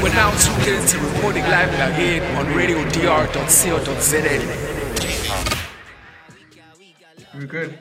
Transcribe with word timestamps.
Are 0.00 0.08
now 0.10 0.30
tuned 0.38 0.68
in 0.68 0.86
to 0.86 0.98
Reporting 0.98 1.42
Live 1.42 1.74
again 1.74 2.22
on 2.36 2.46
radiodr.co.za. 2.54 3.18
We 7.38 7.46
good? 7.46 7.78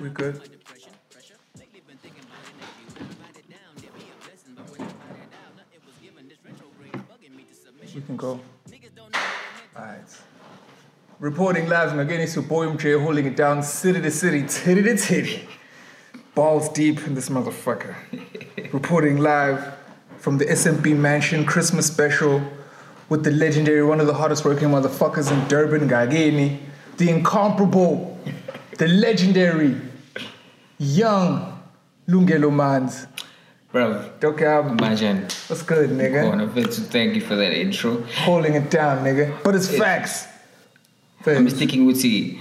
We 0.00 0.10
good? 0.10 0.53
Can 8.06 8.16
go. 8.16 8.40
Alright. 9.74 10.02
Reporting 11.20 11.68
live 11.68 11.90
from 11.90 12.00
again, 12.00 12.20
it's 12.20 12.34
your 12.34 12.44
boy 12.44 12.66
MJ 12.66 13.02
holding 13.02 13.24
it 13.24 13.34
down 13.34 13.62
city 13.62 14.00
to 14.02 14.10
city, 14.10 14.44
titty 14.46 14.82
to 14.82 14.96
titty. 14.96 15.48
Balls 16.34 16.68
deep 16.68 17.06
in 17.06 17.14
this 17.14 17.30
motherfucker. 17.30 17.94
Reporting 18.72 19.18
live 19.18 19.74
from 20.18 20.36
the 20.36 20.44
SMP 20.44 20.94
Mansion 20.94 21.46
Christmas 21.46 21.86
special 21.86 22.42
with 23.08 23.24
the 23.24 23.30
legendary, 23.30 23.82
one 23.82 24.00
of 24.00 24.06
the 24.06 24.14
hardest 24.14 24.44
working 24.44 24.68
motherfuckers 24.68 25.32
in 25.32 25.48
Durban, 25.48 25.88
Gageni, 25.88 26.58
the 26.98 27.08
incomparable, 27.08 28.18
the 28.76 28.88
legendary, 28.88 29.80
young 30.78 31.62
Lungelo 32.06 32.50
Manzi. 32.50 33.06
Bro, 33.74 34.08
Doc 34.20 34.40
album. 34.40 34.78
imagine. 34.78 35.22
What's 35.48 35.62
good, 35.62 35.90
nigga? 35.90 36.22
Corner 36.22 36.46
thank 36.46 37.16
you 37.16 37.20
for 37.20 37.34
that 37.34 37.52
intro. 37.52 38.02
Holding 38.18 38.54
it 38.54 38.70
down, 38.70 39.02
nigga. 39.04 39.42
But 39.42 39.56
it's 39.56 39.66
facts. 39.66 40.28
I'm 41.26 41.42
Facts. 41.42 41.56
sticking 41.56 41.84
with 41.84 42.04
you. 42.04 42.38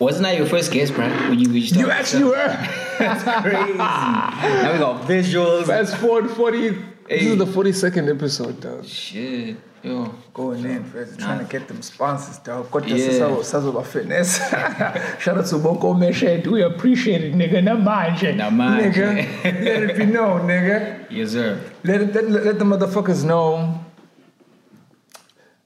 Wasn't 0.00 0.26
I 0.26 0.32
your 0.32 0.46
first 0.46 0.72
guest, 0.72 0.92
bro? 0.92 1.08
When 1.28 1.38
you 1.38 1.50
reached 1.50 1.76
You 1.76 1.88
actually 1.92 2.24
were. 2.24 2.34
That's 2.98 3.22
crazy. 3.42 3.74
now 3.74 4.72
we 4.72 4.78
got 4.80 5.02
visuals. 5.06 5.66
Fast 5.66 5.98
forward 5.98 6.32
40. 6.32 6.70
This 7.10 7.22
is 7.22 7.38
the 7.38 7.46
42nd 7.46 8.12
episode, 8.12 8.60
dog. 8.60 8.84
Shit. 8.86 9.58
Yo. 9.86 10.12
Going 10.34 10.64
in, 10.64 10.82
first, 10.82 11.16
trying 11.20 11.38
to 11.38 11.44
get 11.44 11.68
them 11.68 11.80
sponsors, 11.80 12.38
dog. 12.38 12.68
Got 12.72 12.88
Yeah. 12.88 12.96
this 12.96 13.52
Sazoba 13.52 13.86
Fitness. 13.86 14.38
Shout 15.22 15.38
out 15.38 15.46
to 15.46 15.58
Boko 15.58 15.94
Meshed. 15.94 16.44
We 16.48 16.62
appreciate 16.62 17.22
it, 17.22 17.34
nigga. 17.34 17.62
Namanje. 17.62 18.34
Namanje. 18.34 18.92
Nigga. 18.92 19.44
Let 19.64 19.82
it 19.84 19.96
be 19.96 20.06
known, 20.06 20.48
nigga. 20.48 21.06
Yes, 21.08 21.30
sir. 21.30 21.60
Let, 21.84 22.00
it, 22.00 22.14
let, 22.14 22.28
let 22.28 22.58
the 22.58 22.64
motherfuckers 22.64 23.22
know 23.22 23.78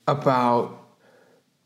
about 0.07 0.77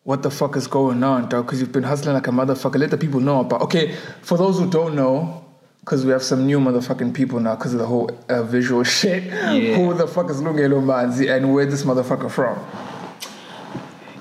what 0.05 0.22
the 0.22 0.30
fuck 0.30 0.55
is 0.55 0.69
going 0.69 1.02
on, 1.02 1.28
dog. 1.28 1.47
Because 1.47 1.58
you've 1.60 1.72
been 1.72 1.82
hustling 1.82 2.14
like 2.14 2.28
a 2.28 2.30
motherfucker. 2.30 2.78
Let 2.78 2.92
the 2.92 2.98
people 2.98 3.19
know 3.19 3.41
about. 3.41 3.62
Okay, 3.62 3.97
for 4.22 4.38
those 4.38 4.60
who 4.60 4.70
don't 4.70 4.94
know, 4.94 5.44
because 5.85 6.07
we 6.07 6.13
have 6.13 6.23
some 6.23 6.47
new 6.47 6.59
motherfucking 6.59 7.13
people 7.13 7.39
now 7.41 7.55
because 7.55 7.75
of 7.75 7.79
the 7.79 7.87
whole 7.87 8.11
uh, 8.31 8.43
visual 8.43 8.83
shit. 8.97 9.25
Yeah. 9.25 9.77
Who 9.77 9.93
the 9.93 10.07
fuck 10.07 10.31
is 10.31 10.41
Lungelo 10.41 10.83
Manzi 10.83 11.31
and 11.31 11.53
where 11.53 11.67
this 11.67 11.83
motherfucker 11.83 12.31
from? 12.31 12.59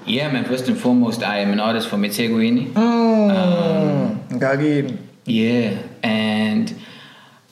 Yeah, 0.05 0.29
man. 0.29 0.43
First 0.43 0.67
and 0.67 0.77
foremost, 0.77 1.23
I 1.23 1.39
am 1.39 1.51
an 1.51 1.61
artist 1.61 1.87
from 1.87 2.01
eThekwini. 2.03 2.73
Mm. 2.73 4.27
Ngagini. 4.27 4.97
Yeah, 5.25 5.81
and 6.03 6.75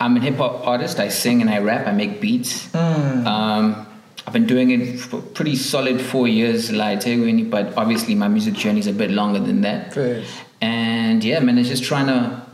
I'm 0.01 0.17
a 0.17 0.19
hip 0.19 0.35
hop 0.35 0.67
artist. 0.67 0.99
I 0.99 1.07
sing 1.07 1.39
and 1.39 1.49
I 1.49 1.59
rap. 1.59 1.87
I 1.87 1.93
make 1.93 2.19
beats. 2.19 2.67
Mm. 2.67 3.25
Um, 3.25 3.87
I've 4.27 4.33
been 4.33 4.45
doing 4.45 4.71
it 4.71 4.99
for 4.99 5.21
pretty 5.21 5.55
solid 5.55 6.01
four 6.01 6.27
years, 6.27 6.69
like 6.69 6.99
Thekwini, 6.99 7.49
but 7.49 7.77
obviously 7.77 8.15
my 8.15 8.27
music 8.27 8.55
journey 8.55 8.81
is 8.81 8.87
a 8.87 8.93
bit 8.93 9.11
longer 9.11 9.39
than 9.39 9.61
that. 9.61 9.93
Fast. 9.93 10.43
And 10.59 11.23
yeah, 11.23 11.39
man, 11.39 11.57
it's 11.57 11.69
just 11.69 11.85
trying 11.85 12.07
to 12.07 12.45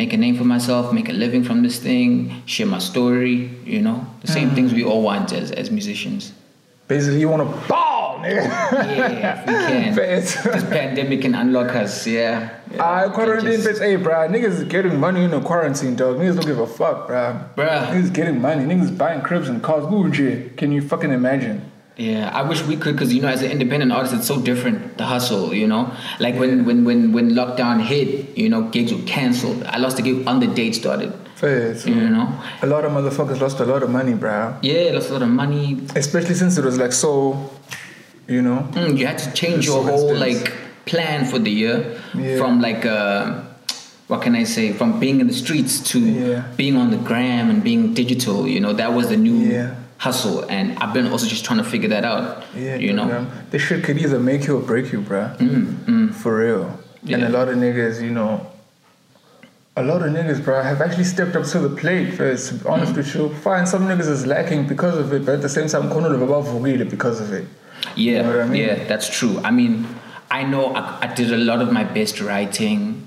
make 0.00 0.12
a 0.12 0.16
name 0.16 0.36
for 0.36 0.44
myself, 0.44 0.92
make 0.92 1.08
a 1.08 1.12
living 1.24 1.44
from 1.44 1.62
this 1.62 1.78
thing, 1.78 2.42
share 2.46 2.66
my 2.66 2.78
story. 2.78 3.34
You 3.64 3.82
know, 3.86 3.98
the 4.22 4.28
same 4.36 4.50
Mm. 4.50 4.54
things 4.56 4.72
we 4.72 4.84
all 4.90 5.02
want 5.02 5.32
as 5.32 5.50
as 5.60 5.70
musicians. 5.70 6.32
Basically, 6.88 7.20
you 7.20 7.28
want 7.34 7.42
to 7.48 7.68
ball, 7.68 8.18
nigga. 8.24 8.42
Yeah, 8.42 9.44
we 9.46 9.52
can. 9.68 9.94
Fast. 9.94 10.44
this 10.44 10.64
pandemic 10.64 11.22
can 11.22 11.34
unlock 11.34 11.70
us. 11.76 12.06
Yeah. 12.06 12.50
yeah. 12.74 12.84
I 12.84 13.08
quarantine 13.08 13.60
Just- 13.62 13.66
bitch, 13.68 13.78
hey, 13.80 13.96
bruh. 13.96 14.28
Niggas 14.34 14.54
is 14.60 14.64
getting 14.64 14.98
money 15.00 15.22
in 15.24 15.30
the 15.30 15.40
quarantine, 15.40 15.94
dog. 15.96 16.16
Niggas 16.18 16.36
don't 16.36 16.46
give 16.46 16.58
a 16.58 16.66
fuck, 16.66 17.08
bruh. 17.08 17.54
Bruh. 17.56 17.86
Niggas 17.92 18.12
getting 18.12 18.40
money. 18.40 18.64
Niggas 18.64 18.96
buying 18.98 19.20
cribs 19.22 19.48
and 19.48 19.62
cars. 19.62 19.84
Gucci. 19.84 20.54
Can 20.56 20.70
you 20.72 20.82
fucking 20.82 21.12
imagine? 21.12 21.62
Yeah, 22.06 22.30
I 22.40 22.42
wish 22.50 22.60
we 22.70 22.76
could, 22.82 22.94
cause 22.98 23.10
you 23.14 23.20
know, 23.22 23.28
as 23.36 23.42
an 23.42 23.50
independent 23.56 23.90
artist, 23.92 24.14
it's 24.18 24.26
so 24.26 24.36
different. 24.50 24.98
The 24.98 25.04
hustle, 25.04 25.54
you 25.62 25.66
know, 25.72 25.82
like 26.24 26.34
when 26.42 26.64
when 26.68 26.78
when 26.88 27.00
when 27.16 27.26
lockdown 27.40 27.76
hit, 27.90 28.08
you 28.42 28.48
know, 28.52 28.62
gigs 28.74 28.92
were 28.96 29.02
canceled. 29.16 29.62
I 29.74 29.76
lost 29.84 29.98
a 30.00 30.02
gig 30.02 30.26
on 30.26 30.40
the 30.40 30.48
date 30.60 30.74
started. 30.82 31.12
Fast. 31.42 31.86
You 31.86 32.08
know, 32.16 32.26
A 32.62 32.66
lot 32.66 32.84
of 32.86 32.92
motherfuckers 32.92 33.40
lost 33.40 33.58
a 33.60 33.64
lot 33.72 33.82
of 33.86 33.90
money, 33.98 34.14
bro. 34.14 34.56
yeah, 34.62 34.90
lost 34.96 35.10
a 35.10 35.12
lot 35.16 35.22
of 35.22 35.28
money. 35.42 35.64
Especially 36.02 36.34
since 36.42 36.56
it 36.60 36.64
was 36.64 36.78
like 36.78 36.92
so, 36.92 37.12
you 38.34 38.42
know. 38.42 38.58
Mm, 38.72 38.98
you 38.98 39.06
had 39.06 39.18
to 39.18 39.30
change 39.32 39.66
your 39.66 39.82
whole 39.90 40.14
like 40.26 40.52
plan 40.86 41.24
for 41.30 41.38
the 41.38 41.50
year 41.62 41.76
Yeah. 42.14 42.36
from 42.38 42.60
like 42.60 42.84
uh, 42.86 43.42
what 44.08 44.22
can 44.22 44.34
I 44.42 44.44
say? 44.44 44.72
From 44.72 44.98
being 45.04 45.20
in 45.20 45.26
the 45.32 45.38
streets 45.44 45.80
to 45.90 45.98
Yeah. 46.00 46.42
being 46.56 46.76
on 46.76 46.90
the 46.90 47.00
gram 47.08 47.50
and 47.50 47.62
being 47.62 47.94
digital. 47.94 48.38
You 48.54 48.60
know, 48.64 48.72
that 48.82 48.90
was 48.98 49.06
the 49.14 49.16
new 49.28 49.38
Yeah. 49.54 49.74
Hustle, 50.06 50.44
and 50.50 50.76
I've 50.80 50.92
been 50.92 51.06
also 51.12 51.26
just 51.28 51.44
trying 51.44 51.58
to 51.64 51.68
figure 51.74 51.88
that 51.90 52.04
out. 52.04 52.44
Yeah, 52.56 52.74
you 52.76 52.92
know. 52.92 53.04
man. 53.06 53.46
This 53.50 53.62
shit 53.62 53.84
could 53.84 53.98
either 53.98 54.18
make 54.18 54.46
you 54.46 54.56
or 54.58 54.62
break 54.72 54.90
you, 54.92 55.00
bruh. 55.00 55.36
Mm, 55.38 56.12
For 56.12 56.32
real. 56.44 56.66
And 57.08 57.22
a 57.22 57.28
lot 57.28 57.48
of 57.48 57.56
niggas, 57.56 58.02
you 58.02 58.10
know, 58.10 58.46
a 59.76 59.82
lot 59.82 60.02
of 60.06 60.12
niggas, 60.12 60.44
bro, 60.44 60.60
have 60.62 60.80
actually 60.80 61.04
stepped 61.04 61.34
up 61.36 61.44
to 61.46 61.58
the 61.60 61.74
plate. 61.80 62.14
First, 62.14 62.48
to 62.48 62.54
be 62.56 62.66
honest 62.68 62.96
with 62.96 63.14
you, 63.14 63.28
fine, 63.46 63.64
some 63.66 63.82
niggas 63.90 64.08
is 64.16 64.26
lacking 64.26 64.66
because 64.66 64.98
of 64.98 65.12
it, 65.12 65.24
but 65.24 65.34
at 65.36 65.42
the 65.42 65.48
same 65.48 65.68
time, 65.68 65.84
kono 65.88 66.08
Vugile 66.18 66.90
because 66.90 67.20
of 67.20 67.32
it. 67.32 67.46
Yeah, 67.96 68.18
You 68.18 68.22
know 68.22 68.28
what 68.28 68.40
I 68.40 68.48
mean? 68.48 68.60
yeah, 68.62 68.84
that's 68.90 69.08
true. 69.18 69.38
I 69.44 69.50
mean, 69.50 69.86
I 70.30 70.42
know 70.44 70.74
I, 70.74 70.82
I 71.04 71.14
did 71.14 71.32
a 71.32 71.36
lot 71.38 71.62
of 71.62 71.72
my 71.72 71.84
best 71.84 72.20
writing. 72.20 73.01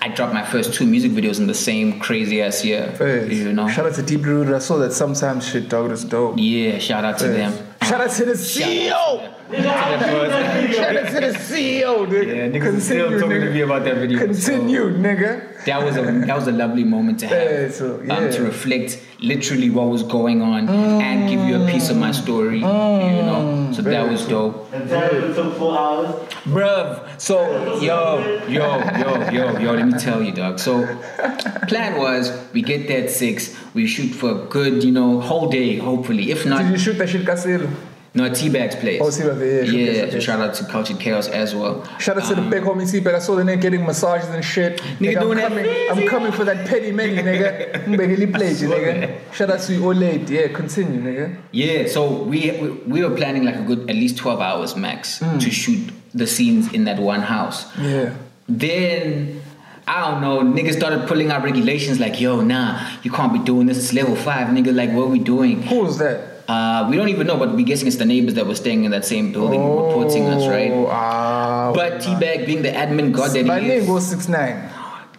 I 0.00 0.08
dropped 0.08 0.34
my 0.34 0.44
first 0.44 0.74
two 0.74 0.86
music 0.86 1.12
videos 1.12 1.38
in 1.38 1.46
the 1.46 1.54
same 1.54 2.00
crazy 2.00 2.42
ass 2.42 2.64
year. 2.64 2.92
First, 2.96 3.32
You 3.32 3.52
know? 3.52 3.68
Shout 3.68 3.86
out 3.86 3.94
to 3.94 4.02
Deep 4.02 4.24
Rooted. 4.24 4.54
I 4.54 4.58
saw 4.58 4.78
that 4.78 4.92
sometimes 4.92 5.46
shit, 5.48 5.68
dog. 5.68 5.90
That's 5.90 6.04
dope. 6.04 6.34
yeah, 6.38 6.78
shout 6.78 7.04
out 7.04 7.18
to 7.18 7.28
them. 7.28 7.52
Shout 7.88 8.00
out 8.02 8.10
to 8.10 8.24
the 8.26 8.32
CEO. 8.32 9.34
Shout 9.50 10.96
out 10.96 11.10
to 11.10 11.20
the 11.20 11.38
CEO, 11.38 12.06
nigga. 12.06 12.26
Yeah, 12.26 12.48
niggas 12.48 12.80
still 12.82 13.08
Continue, 13.08 13.20
talking 13.20 13.40
to 13.40 13.46
nigga. 13.46 13.54
me 13.54 13.60
about 13.62 13.84
that 13.84 13.96
video. 13.96 14.18
Continue, 14.18 14.90
nigga. 14.90 15.64
That 15.64 15.82
was 15.82 15.96
a 15.96 16.02
that 16.02 16.36
was 16.36 16.46
a 16.48 16.52
lovely 16.52 16.84
moment 16.84 17.20
to 17.20 17.26
have. 17.28 17.50
Yeah, 17.50 17.70
so, 17.70 18.02
yeah. 18.04 18.16
um, 18.16 18.30
to 18.30 18.42
reflect 18.42 19.02
literally 19.20 19.70
what 19.70 19.88
was 19.88 20.02
going 20.02 20.42
on 20.42 20.68
and 20.68 21.28
give 21.28 21.40
you 21.48 21.62
a 21.62 21.66
piece 21.70 21.88
of 21.88 21.96
my 21.96 22.12
story. 22.12 22.58
You 22.58 22.62
know, 22.62 23.70
so 23.72 23.82
that 23.82 23.90
Very 23.90 24.10
was 24.10 24.26
dope. 24.26 24.72
And 24.72 24.88
tell 24.88 25.10
him 25.10 25.30
it 25.30 25.34
took 25.34 25.56
four 25.56 25.78
hours. 25.78 26.08
Bruv, 26.44 27.20
so 27.20 27.80
yo, 27.80 28.44
yo, 28.48 28.78
yo, 28.98 29.30
yo, 29.30 29.58
yo, 29.58 29.72
let 29.72 29.86
me 29.88 29.98
tell 29.98 30.22
you, 30.22 30.32
dog. 30.32 30.58
So, 30.58 30.86
plan 31.68 31.98
was 31.98 32.32
we 32.52 32.62
get 32.62 32.86
there 32.86 33.04
at 33.04 33.10
six, 33.10 33.56
we 33.74 33.86
shoot 33.86 34.08
for 34.08 34.30
a 34.30 34.44
good, 34.46 34.84
you 34.84 34.92
know, 34.92 35.20
whole 35.20 35.48
day, 35.48 35.76
hopefully. 35.76 36.30
If 36.30 36.46
not 36.46 36.62
Did 36.62 36.72
you 36.72 36.78
shoot 36.78 36.98
that 36.98 37.08
shit, 37.08 37.24
Caselo? 37.24 37.68
No, 38.18 38.34
T-Bag's 38.34 38.76
place. 38.76 39.00
Oh, 39.02 39.10
T-Bag, 39.10 39.38
yeah, 39.38 39.78
yeah. 39.78 39.92
that 40.02 40.12
shit. 40.12 40.22
shout 40.22 40.40
out 40.40 40.54
to 40.54 40.64
Cultured 40.64 40.98
Chaos 40.98 41.28
as 41.28 41.54
well. 41.54 41.84
Shout 41.98 42.18
out 42.18 42.28
to 42.28 42.34
the 42.34 42.42
big 42.42 42.62
um, 42.64 42.78
homie 42.78 42.90
T-Bag. 42.90 43.14
I 43.14 43.18
saw 43.20 43.36
the 43.36 43.42
nigga 43.42 43.60
getting 43.60 43.86
massages 43.86 44.28
and 44.28 44.44
shit. 44.44 44.80
Nigga 44.98 45.16
I'm 45.16 45.22
doing 45.22 45.38
that 45.38 45.48
coming, 45.48 45.90
I'm 45.90 46.08
coming 46.08 46.32
for 46.32 46.44
that 46.44 46.66
petty 46.66 46.90
money, 46.90 47.16
nigga. 47.16 47.84
Mbegeli 47.84 48.60
you, 48.60 48.68
nigga. 48.68 49.32
Shout 49.32 49.50
out 49.50 49.60
to 49.60 49.72
you, 49.72 49.80
Olate. 49.82 50.28
Yeah, 50.28 50.48
continue, 50.48 51.00
nigga. 51.00 51.36
Yeah, 51.52 51.86
so 51.86 52.22
we, 52.24 52.50
we 52.60 52.70
we 52.92 53.04
were 53.04 53.14
planning 53.14 53.44
like 53.44 53.56
a 53.56 53.62
good 53.62 53.88
at 53.88 53.96
least 53.96 54.16
twelve 54.16 54.40
hours 54.40 54.74
max 54.76 55.20
mm. 55.20 55.40
to 55.40 55.50
shoot 55.50 55.92
the 56.12 56.26
scenes 56.26 56.72
in 56.72 56.84
that 56.84 56.98
one 56.98 57.22
house. 57.22 57.66
Yeah. 57.78 58.14
Then 58.48 59.40
I 59.86 60.10
don't 60.10 60.20
know, 60.20 60.40
niggas 60.40 60.76
started 60.76 61.08
pulling 61.08 61.30
out 61.30 61.42
regulations 61.42 61.98
like, 61.98 62.20
yo, 62.20 62.40
nah, 62.42 62.86
you 63.02 63.10
can't 63.10 63.32
be 63.32 63.38
doing 63.38 63.66
this. 63.66 63.78
It's 63.78 63.92
level 63.94 64.16
five, 64.16 64.48
nigga. 64.48 64.74
Like, 64.74 64.90
what 64.90 65.04
are 65.04 65.10
we 65.10 65.18
doing? 65.18 65.62
Who 65.62 65.80
was 65.80 65.98
that? 65.98 66.37
Uh, 66.48 66.86
we 66.88 66.96
don't 66.96 67.10
even 67.10 67.26
know, 67.26 67.36
but 67.36 67.54
we're 67.54 67.66
guessing 67.66 67.86
it's 67.86 67.96
the 67.96 68.06
neighbors 68.06 68.32
that 68.34 68.46
were 68.46 68.54
staying 68.54 68.84
in 68.84 68.90
that 68.90 69.04
same 69.04 69.32
building 69.32 69.60
reporting 69.60 70.24
us, 70.26 70.42
Oh, 70.44 70.50
right? 70.50 70.72
Ah. 70.88 71.72
But 71.74 72.00
T-Bag 72.00 72.46
being 72.46 72.62
the 72.62 72.70
admin 72.70 73.12
god 73.12 73.32
that 73.32 73.62
he 73.62 73.70
is, 73.70 74.08
six 74.08 74.28
nine. 74.28 74.70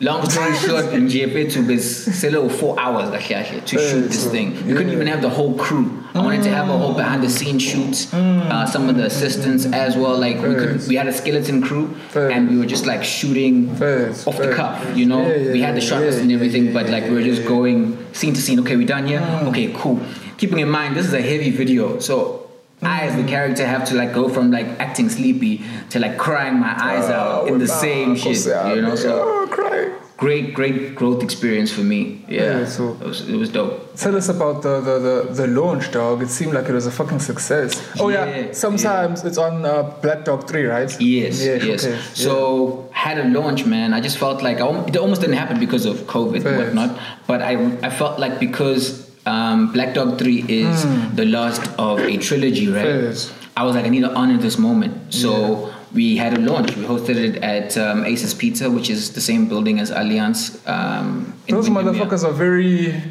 long 0.01 0.27
story 0.27 0.55
short, 0.65 0.85
to 0.89 1.71
is 1.71 2.17
still 2.17 2.49
four 2.49 2.79
hours 2.79 3.09
like, 3.11 3.29
yeah, 3.29 3.53
yeah, 3.53 3.59
to 3.59 3.77
shoot 3.77 4.07
this 4.07 4.25
thing. 4.31 4.55
We 4.65 4.73
couldn't 4.73 4.91
even 4.91 5.05
have 5.05 5.21
the 5.21 5.29
whole 5.29 5.55
crew. 5.55 6.03
I 6.15 6.21
wanted 6.23 6.41
to 6.43 6.49
have 6.49 6.67
a 6.67 6.75
whole 6.75 6.95
behind 6.95 7.21
the 7.21 7.29
scenes 7.29 7.61
shoots, 7.61 8.11
uh, 8.11 8.65
some 8.65 8.89
of 8.89 8.95
the 8.95 9.05
assistants 9.05 9.67
as 9.67 9.95
well. 9.95 10.17
Like 10.17 10.37
we 10.37 10.55
could, 10.55 10.87
we 10.87 10.95
had 10.95 11.05
a 11.05 11.13
skeleton 11.13 11.61
crew, 11.61 11.95
and 12.15 12.49
we 12.49 12.57
were 12.57 12.65
just 12.65 12.87
like 12.87 13.03
shooting 13.03 13.69
off 13.69 14.37
the 14.37 14.51
cuff. 14.55 14.97
You 14.97 15.05
know, 15.05 15.21
we 15.21 15.61
had 15.61 15.75
the 15.75 15.81
yeah, 15.81 15.89
shot 15.89 16.01
list 16.01 16.17
yeah, 16.17 16.23
and 16.23 16.31
everything, 16.31 16.73
but 16.73 16.89
like 16.89 17.03
we 17.03 17.11
were 17.11 17.21
just 17.21 17.45
going 17.47 17.79
scene 18.15 18.33
to 18.33 18.41
scene. 18.41 18.59
Okay, 18.61 18.75
we're 18.77 18.87
done 18.87 19.05
here. 19.05 19.21
Okay, 19.43 19.71
cool. 19.77 19.99
Keeping 20.39 20.59
in 20.59 20.69
mind 20.69 20.95
this 20.95 21.05
is 21.05 21.13
a 21.13 21.21
heavy 21.21 21.51
video, 21.51 21.99
so 21.99 22.49
I 22.81 23.01
as 23.07 23.15
the 23.21 23.27
character 23.35 23.65
have 23.67 23.83
to 23.89 23.95
like 23.95 24.13
go 24.13 24.29
from 24.29 24.51
like 24.51 24.67
acting 24.79 25.09
sleepy 25.09 25.63
to 25.91 25.99
like 25.99 26.17
crying 26.17 26.57
my 26.59 26.73
eyes 26.89 27.09
out 27.09 27.47
in 27.49 27.59
the 27.59 27.67
same 27.67 28.15
shit. 28.15 28.45
You 28.75 28.81
know, 28.81 28.95
so 28.95 29.21
oh, 29.21 29.47
crying. 29.51 29.91
great, 30.15 30.53
great 30.53 30.95
growth 30.95 31.21
experience 31.21 31.71
for 31.73 31.81
me. 31.81 32.23
Yeah, 32.29 32.59
Yeah, 32.59 32.65
so- 32.65 32.97
it 33.01 33.07
was, 33.07 33.27
it 33.27 33.35
was 33.35 33.49
dope. 33.49 33.95
Tell 33.97 34.15
us 34.15 34.29
about 34.29 34.61
the, 34.61 34.79
the, 34.79 34.95
the, 35.07 35.33
the 35.33 35.47
launch, 35.47 35.91
dog. 35.91 36.21
It 36.21 36.29
seemed 36.29 36.53
like 36.53 36.69
it 36.69 36.73
was 36.73 36.87
a 36.87 36.91
fucking 36.91 37.19
success. 37.19 37.69
Oh 37.99 38.07
yeah, 38.07 38.25
Yeah, 38.25 38.51
sometimes 38.53 39.25
it's 39.25 39.37
on 39.37 39.65
uh, 39.65 39.83
Black 40.01 40.23
Dog 40.23 40.47
Three, 40.47 40.63
right? 40.63 40.89
Yes, 41.01 41.43
Yeah, 41.43 41.55
yes. 41.55 41.85
okay, 41.85 41.99
So 42.13 42.87
had 42.93 43.17
a 43.17 43.25
launch, 43.25 43.65
man. 43.65 43.93
I 43.93 43.99
just 43.99 44.17
felt 44.17 44.41
like 44.41 44.61
I, 44.61 44.67
it 44.87 44.95
almost 44.95 45.19
didn't 45.19 45.35
happen 45.35 45.59
because 45.59 45.85
of 45.85 45.97
COVID 46.15 46.45
and 46.45 46.57
whatnot. 46.59 46.97
But 47.27 47.41
I, 47.41 47.53
I 47.83 47.89
felt 47.89 48.19
like 48.19 48.39
because 48.39 49.08
um, 49.29 49.71
Black 49.71 49.93
Dog 49.93 50.17
Three 50.19 50.39
is 50.47 50.83
the 51.15 51.25
last 51.25 51.61
of 51.77 51.99
a 51.99 52.17
trilogy, 52.17 52.67
right? 52.67 52.85
Facts. 53.05 53.33
I 53.55 53.63
was 53.63 53.75
like, 53.75 53.85
I 53.85 53.89
need 53.89 54.01
to 54.01 54.13
honor 54.13 54.37
this 54.37 54.57
moment. 54.57 55.13
So 55.13 55.73
we 55.93 56.15
had 56.17 56.33
a 56.37 56.39
launch. 56.39 56.75
We 56.77 56.83
hosted 56.85 57.17
it 57.27 57.35
at 57.43 57.77
um, 57.77 58.05
Aces 58.05 58.33
Pizza, 58.33 58.69
which 58.71 58.89
is 58.89 59.11
the 59.13 59.21
same 59.21 59.47
building 59.49 59.79
as 59.79 59.89
Alliance. 59.91 60.41
Um, 60.67 61.33
Those 61.47 61.69
Windermere. 61.69 61.93
motherfuckers 62.05 62.23
are 62.23 62.31
very 62.31 63.01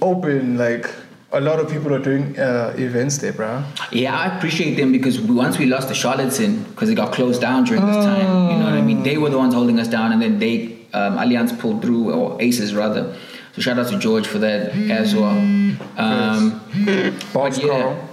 open. 0.00 0.56
Like 0.58 0.88
a 1.32 1.40
lot 1.40 1.58
of 1.58 1.68
people 1.68 1.92
are 1.92 1.98
doing 2.10 2.38
uh, 2.38 2.74
events 2.78 3.18
there, 3.18 3.32
bro. 3.32 3.64
Yeah, 3.90 4.16
I 4.16 4.36
appreciate 4.36 4.76
them 4.76 4.92
because 4.92 5.20
we, 5.20 5.34
once 5.34 5.58
we 5.58 5.66
lost 5.66 5.88
the 5.88 5.94
Charlatan 5.94 6.62
because 6.64 6.88
it 6.88 6.94
got 6.94 7.12
closed 7.12 7.40
down 7.40 7.64
during 7.64 7.84
this 7.84 8.04
time, 8.04 8.50
you 8.50 8.58
know 8.58 8.64
what 8.66 8.74
I 8.74 8.82
mean? 8.82 9.02
They 9.02 9.18
were 9.18 9.30
the 9.30 9.38
ones 9.38 9.54
holding 9.54 9.80
us 9.80 9.88
down, 9.88 10.12
and 10.12 10.22
then 10.22 10.38
they 10.38 10.78
um, 10.94 11.18
Alliance 11.18 11.52
pulled 11.52 11.82
through, 11.82 12.12
or 12.12 12.40
Aces 12.40 12.74
rather. 12.74 13.16
So 13.54 13.62
shout 13.62 13.78
out 13.78 13.88
to 13.88 13.98
George 13.98 14.26
for 14.26 14.38
that 14.38 14.72
as 14.90 15.14
well. 15.16 15.34
Um, 15.96 16.60
Boss 17.32 17.58
yeah. 17.58 18.06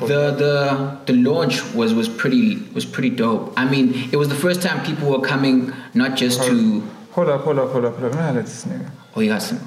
The 0.00 0.32
the 0.32 0.98
the 1.06 1.12
launch 1.12 1.62
was 1.74 1.94
was 1.94 2.08
pretty 2.08 2.56
was 2.74 2.84
pretty 2.84 3.10
dope. 3.10 3.52
I 3.56 3.64
mean, 3.64 4.08
it 4.10 4.16
was 4.16 4.28
the 4.28 4.34
first 4.34 4.62
time 4.62 4.84
people 4.84 5.08
were 5.08 5.20
coming 5.20 5.72
not 5.94 6.16
just 6.16 6.42
to 6.44 6.82
Hold 7.12 7.28
up, 7.28 7.42
hold 7.42 7.58
up, 7.58 7.70
hold 7.72 7.84
up, 7.84 7.98
hold 7.98 8.10
up. 8.10 8.14
Man, 8.14 8.36
let 8.36 8.46
this 8.46 8.64
nigga. 8.64 8.90
oh 9.14 9.20
you 9.20 9.28
got 9.28 9.42
some 9.42 9.60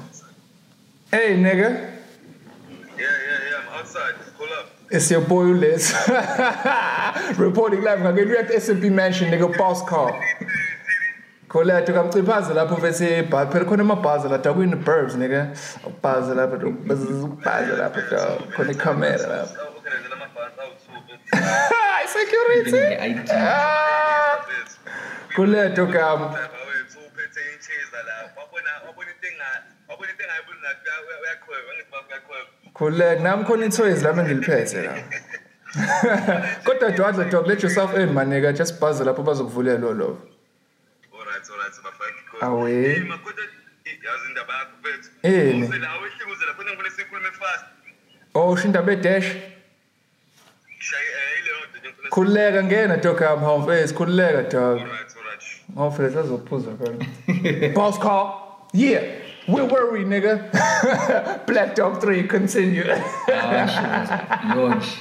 Hey, 1.12 1.36
nigga. 1.36 1.92
Yeah, 2.98 2.98
yeah, 2.98 3.06
yeah. 3.50 3.62
I'm 3.70 3.78
outside. 3.78 4.14
Pull 4.36 4.48
up. 4.52 4.68
It's 4.90 5.08
your 5.12 5.20
boy 5.20 5.44
Les. 5.54 5.92
Reporting 7.38 7.82
live 7.84 8.00
I 8.00 8.10
ngakeli 8.10 8.36
at 8.36 8.50
SMP 8.50 8.90
Mansion 8.90 9.30
nigga 9.30 9.56
boss 9.56 9.80
car. 9.88 10.20
Kholathi 11.56 11.92
kamciphaza 11.92 12.54
lapho 12.54 12.76
bese 12.76 13.18
ibhazi 13.18 13.50
phela 13.52 13.64
khona 13.64 13.82
amabhazi 13.82 14.28
la 14.28 14.38
dakwini 14.38 14.76
burbs 14.76 15.14
nika 15.14 15.48
ubhazi 15.86 16.34
lapho 16.34 16.56
bezubhazi 16.86 17.72
lapho 17.80 18.00
khona 18.54 18.72
icamera 18.72 19.26
lapho 19.26 19.54
security 22.16 22.82
ah! 23.32 24.44
Kholathi 25.34 25.86
kam 25.92 26.20
uphethe 26.22 27.40
inchiza 27.52 28.00
la 28.04 28.16
wabona 28.36 28.70
wabona 28.86 29.10
into 29.12 29.26
engayo 29.32 29.60
wabona 29.88 30.10
into 30.10 30.24
engayibona 30.24 30.60
nathi 30.60 30.88
uyaqhweba 31.22 31.70
ngithi 31.74 31.90
bakuyaqhweba 31.92 32.50
Kholathi 32.74 33.22
nami 33.22 33.44
khona 33.44 33.66
ithoyizi 33.66 34.04
lami 34.04 34.22
ngiliphethe 34.22 34.82
la. 34.82 34.94
Kodwa 36.64 36.90
dwadla 36.90 37.24
dog 37.30 37.46
let 37.46 37.62
yourself 37.62 37.94
in 37.96 38.08
maneka 38.08 38.52
just 38.52 38.80
buzz 38.80 39.00
lapho 39.00 39.22
bazokuvulela 39.22 39.80
lo 39.80 39.92
lovo. 39.94 40.35
alright 41.50 41.72
alright 41.72 41.84
bafake 41.86 42.16
because 42.24 42.42
awe. 42.42 43.04
Makoda 43.12 43.42
yazi 44.06 44.28
indaba 44.28 44.52
yakho 44.60 44.76
bethu 44.82 45.08
ene 45.22 45.78
lawe 45.78 46.08
ehlinguzela 46.08 46.52
kodwa 46.54 46.72
ngibona 46.72 46.90
sikhulume 46.90 47.30
fast. 47.40 47.64
Oh 48.34 48.52
usho 48.52 48.64
indaba 48.64 48.92
edash 48.92 49.28
khululeka 52.10 52.62
ngena 52.64 52.96
dog 53.02 53.22
am 53.22 53.38
home 53.40 53.66
face 53.66 53.92
khululeka 53.92 54.42
dog. 54.50 54.78
Alright 54.80 55.16
alright 55.16 55.44
ngofela 55.74 56.10
sazophuza 56.10 56.70
khona 56.78 57.04
boss 57.74 57.98
call. 57.98 58.45
Yeah. 58.76 59.12
Where 59.46 59.64
were 59.64 59.92
we, 59.92 60.00
nigga? 60.00 60.50
Black 61.46 61.76
Dog 61.76 62.00
3, 62.00 62.26
continue. 62.26 62.82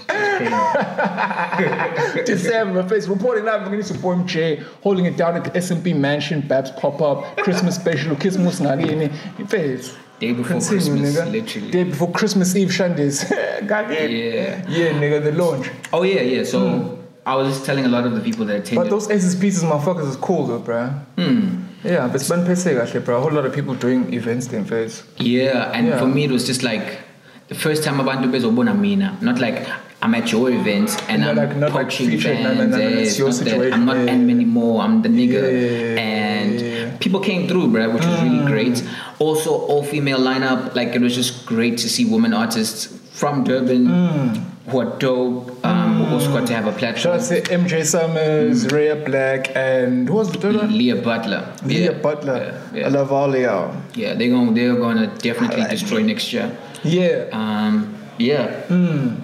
crazy. 0.07 2.23
December, 2.25 2.87
face 2.87 3.07
reporting 3.07 3.45
live. 3.45 3.69
To 3.69 3.83
support 3.83 4.19
MJ, 4.19 4.63
holding 4.83 5.05
it 5.05 5.17
down 5.17 5.35
at 5.35 5.43
the 5.43 5.51
SMP 5.59 5.95
Mansion, 5.95 6.41
Babs 6.41 6.71
pop 6.71 7.01
up, 7.01 7.37
Christmas 7.37 7.75
special, 7.75 8.15
Christmas 8.15 8.59
Nagini. 8.59 9.11
Face. 9.49 9.95
Day 10.19 10.31
before 10.31 10.59
Continue, 10.59 11.01
Christmas, 11.01 11.17
nigga. 11.17 11.31
literally. 11.31 11.71
Day 11.71 11.83
before 11.83 12.11
Christmas 12.11 12.55
Eve, 12.55 12.69
Shandays. 12.69 13.29
Got 13.67 13.91
it? 13.91 14.11
Yeah. 14.11 14.65
Yeah, 14.69 14.91
nigga, 14.93 15.23
the 15.23 15.31
launch. 15.33 15.69
Oh 15.91 16.03
yeah, 16.03 16.21
yeah. 16.21 16.43
So 16.43 16.99
I 17.25 17.35
was 17.35 17.53
just 17.53 17.65
telling 17.65 17.85
a 17.85 17.89
lot 17.89 18.05
of 18.05 18.13
the 18.13 18.21
people 18.21 18.45
that 18.45 18.57
attended. 18.57 18.75
But 18.75 18.89
those 18.89 19.07
pieces, 19.07 19.63
motherfuckers, 19.63 20.07
is 20.07 20.15
cool, 20.17 20.47
though, 20.47 20.61
bruh. 20.61 20.93
Hmm. 21.15 21.64
Yeah, 21.85 22.07
but 22.07 22.15
it's 22.15 22.29
been 22.29 22.77
actually, 22.79 23.01
bro. 23.01 23.17
A 23.17 23.21
whole 23.21 23.31
lot 23.31 23.45
of 23.45 23.53
people 23.53 23.75
doing 23.75 24.13
events 24.13 24.47
then, 24.47 24.65
face. 24.65 25.03
Yeah, 25.17 25.71
and 25.73 25.87
Yeah. 25.87 25.99
for 25.99 26.07
me 26.07 26.23
it 26.25 26.31
was 26.31 26.45
just 26.45 26.63
like 26.63 26.99
the 27.47 27.55
first 27.55 27.83
time 27.83 27.97
abantu 27.99 28.31
bezobona 28.31 28.73
mina. 28.77 29.17
Not 29.21 29.39
like 29.39 29.67
I'm 30.01 30.13
at 30.15 30.31
your 30.31 30.49
event 30.51 30.89
and 31.09 31.21
Not 31.21 31.29
I'm 31.31 31.35
like- 31.37 31.55
not 31.57 31.73
like 31.73 31.85
poaching 31.85 32.09
featured, 32.09 32.39
no, 32.41 32.53
no, 32.53 32.65
no, 32.65 32.77
no, 32.77 32.87
it's 33.03 33.17
your 33.17 33.29
not 33.29 33.39
that. 33.45 33.73
I'm 33.73 33.85
not 33.85 33.97
yeah. 33.97 34.11
M 34.19 34.29
anymore. 34.29 34.81
I'm 34.81 35.01
the 35.01 35.09
nigga. 35.09 35.41
Yeah, 35.43 36.01
and. 36.01 36.59
Mm. 36.59 36.99
people 36.99 37.19
came 37.19 37.47
through, 37.47 37.67
bro, 37.67 37.89
which 37.91 38.05
was 38.05 38.21
really 38.21 38.45
great. 38.45 38.83
Also, 39.19 39.51
all 39.51 39.83
female 39.83 40.19
lineup. 40.19 40.73
Like 40.75 40.89
it 40.95 41.01
was 41.01 41.13
just 41.15 41.45
great 41.45 41.77
to 41.79 41.89
see 41.89 42.05
women 42.05 42.33
artists 42.33 42.87
from 43.11 43.43
Durban 43.43 43.85
who 43.85 44.41
are 44.73 44.97
dope. 44.97 45.63
Um, 45.65 45.95
who 46.05 46.13
also 46.15 46.31
got 46.33 46.47
to 46.47 46.53
have 46.55 46.65
a 46.67 46.71
Mm. 46.71 46.79
Shout 46.79 47.19
platform. 47.19 47.37
out 47.39 47.45
to 47.45 47.53
MJ 47.53 47.83
Summers, 47.85 48.65
Rhea 48.71 48.95
Black, 48.95 49.55
and 49.55 50.07
who 50.09 50.15
was 50.15 50.31
the 50.31 50.39
third 50.39 50.55
one? 50.55 50.75
Leah 50.77 50.95
Butler. 50.95 51.43
Leah 51.63 51.91
Yeah, 51.91 51.97
Butler. 51.99 52.61
Yeah, 52.73 52.79
yeah. 52.79 52.85
I 52.85 52.89
love 52.89 53.11
all 53.11 53.35
y'all. 53.35 53.75
Yeah, 53.95 54.13
they're 54.15 54.29
going. 54.29 54.53
They're 54.55 54.75
going 54.75 54.97
to 54.97 55.07
definitely 55.07 55.57
Alright. 55.63 55.69
destroy 55.71 56.01
next 56.03 56.33
year. 56.33 56.49
Yeah. 56.83 57.25
Um, 57.31 57.95
yeah. 58.17 58.45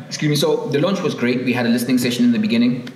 Excuse 0.07 0.29
me. 0.29 0.35
So 0.35 0.67
the 0.69 0.79
launch 0.79 1.01
was 1.01 1.13
great. 1.15 1.43
We 1.45 1.53
had 1.53 1.65
a 1.65 1.69
listening 1.69 1.97
session 1.97 2.25
in 2.25 2.31
the 2.31 2.39
beginning. 2.39 2.87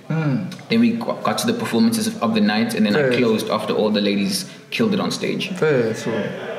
Then 0.68 0.80
we 0.80 0.92
got 0.92 1.38
to 1.38 1.46
the 1.46 1.54
performances 1.58 2.06
of, 2.08 2.22
of 2.22 2.34
the 2.34 2.40
night, 2.40 2.74
and 2.74 2.84
then 2.84 2.96
I 2.96 3.16
closed 3.16 3.48
after 3.50 3.72
all 3.72 3.90
the 3.90 4.00
ladies 4.00 4.50
killed 4.70 4.92
it 4.94 5.00
on 5.00 5.10
stage. 5.10 5.50
Fair, 5.50 5.94
so. 5.94 6.10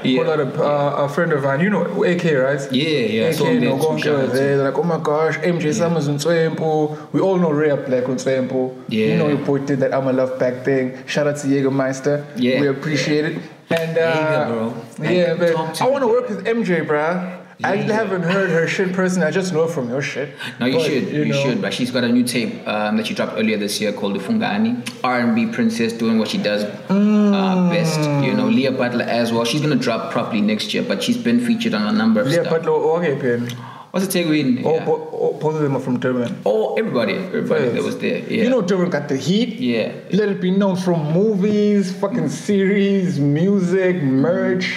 Yeah. 0.03 0.21
Lot 0.21 0.39
of, 0.39 0.57
uh, 0.59 1.03
a 1.05 1.09
friend 1.09 1.33
of 1.33 1.43
mine, 1.43 1.59
you 1.59 1.69
know, 1.69 1.81
AK, 2.03 2.23
right? 2.23 2.71
Yeah, 2.71 2.99
yeah. 2.99 3.23
AK, 3.29 3.39
him 3.39 3.59
there 3.59 3.69
no 3.71 3.77
Gonka 3.77 3.99
shout 4.03 4.15
out 4.15 4.21
was 4.21 4.31
to 4.31 4.37
there. 4.37 4.57
They're 4.57 4.69
like, 4.71 4.77
oh 4.79 4.83
my 4.83 4.99
gosh, 4.99 5.37
MJ 5.39 5.73
Summers 5.73 6.07
and 6.07 6.17
Swempo. 6.19 7.11
We 7.11 7.19
all 7.19 7.37
know 7.37 7.51
Rhea 7.51 7.75
Black 7.75 8.05
and 8.07 8.17
Swempo. 8.17 8.73
You 8.89 9.05
Yeah. 9.05 9.17
know, 9.17 9.27
your 9.27 9.39
boy 9.39 9.57
did 9.59 9.79
that 9.79 9.93
I'm 9.93 10.07
a 10.07 10.13
Love 10.13 10.39
Back 10.39 10.63
thing. 10.63 11.05
Shout 11.07 11.27
out 11.27 11.37
to 11.37 11.47
Jägermeister. 11.47 12.25
Yeah. 12.37 12.61
We 12.61 12.67
appreciate 12.67 13.25
it. 13.25 13.41
And, 13.69 13.97
uh, 13.97 14.13
Jaeger, 14.15 14.45
bro. 14.53 15.09
yeah, 15.11 15.33
but 15.33 15.81
I 15.81 15.87
want 15.89 16.03
to 16.03 16.07
work 16.07 16.29
with 16.29 16.45
MJ, 16.45 16.85
bruh. 16.87 17.36
I 17.63 17.73
Yeah. 17.73 17.91
haven't 17.93 18.21
heard 18.21 18.51
her 18.51 18.67
shit 18.67 18.93
personally. 18.93 19.27
I 19.27 19.31
just 19.31 19.51
know 19.51 19.65
from 19.67 19.89
your 19.89 20.01
shit. 20.01 20.29
No, 20.59 20.67
you 20.67 20.73
But, 20.77 20.85
should. 20.85 21.07
You, 21.11 21.25
know, 21.25 21.35
should. 21.43 21.61
But 21.61 21.73
she's 21.73 21.89
got 21.89 22.03
a 22.03 22.07
new 22.09 22.23
tape 22.23 22.67
um, 22.67 22.97
that 22.97 23.07
she 23.07 23.15
dropped 23.15 23.33
earlier 23.35 23.57
this 23.57 23.81
year 23.81 23.91
called 23.91 24.15
"Ufungani." 24.15 24.87
R&B 25.03 25.47
princess 25.47 25.91
doing 25.93 26.19
what 26.19 26.27
she 26.27 26.37
does 26.37 26.63
uh, 26.63 27.69
best. 27.71 27.99
You 28.23 28.33
know, 28.35 28.47
Leah 28.47 28.71
Butler 28.71 29.05
as 29.05 29.33
well. 29.33 29.43
She's 29.43 29.61
gonna 29.61 29.75
drop 29.75 30.11
properly 30.11 30.41
next 30.41 30.73
year, 30.73 30.83
but 30.83 31.01
she's 31.01 31.17
been 31.17 31.39
featured 31.39 31.73
on 31.73 31.87
a 31.87 31.97
number 31.97 32.21
of 32.21 32.27
Leah 32.27 32.43
stuff. 32.43 32.49
Butler, 32.61 32.73
okay, 32.73 33.15
pen. 33.19 33.49
What's 33.91 34.05
the 34.05 34.11
take 34.11 34.27
in? 34.27 34.61
Oh, 34.63 34.75
Yeah. 34.75 34.85
bo- 34.85 35.09
oh, 35.13 35.33
both 35.41 35.55
of 35.55 35.61
them 35.61 35.75
are 35.75 35.79
from 35.79 35.97
Durban. 35.97 36.37
Oh, 36.45 36.75
everybody, 36.77 37.13
everybody 37.13 37.63
Yes. 37.63 37.73
that 37.73 37.83
was 37.83 37.97
there. 37.97 38.19
Yeah. 38.29 38.43
You 38.43 38.49
know, 38.49 38.61
Durban 38.61 38.91
got 38.91 39.07
the 39.07 39.15
heat. 39.17 39.59
Yeah. 39.59 39.93
Let 40.11 40.29
it 40.29 40.39
be 40.41 40.51
known 40.51 40.75
from 40.75 41.11
movies, 41.13 41.91
fucking 41.93 42.29
series, 42.29 43.19
music, 43.19 44.03
merch, 44.03 44.67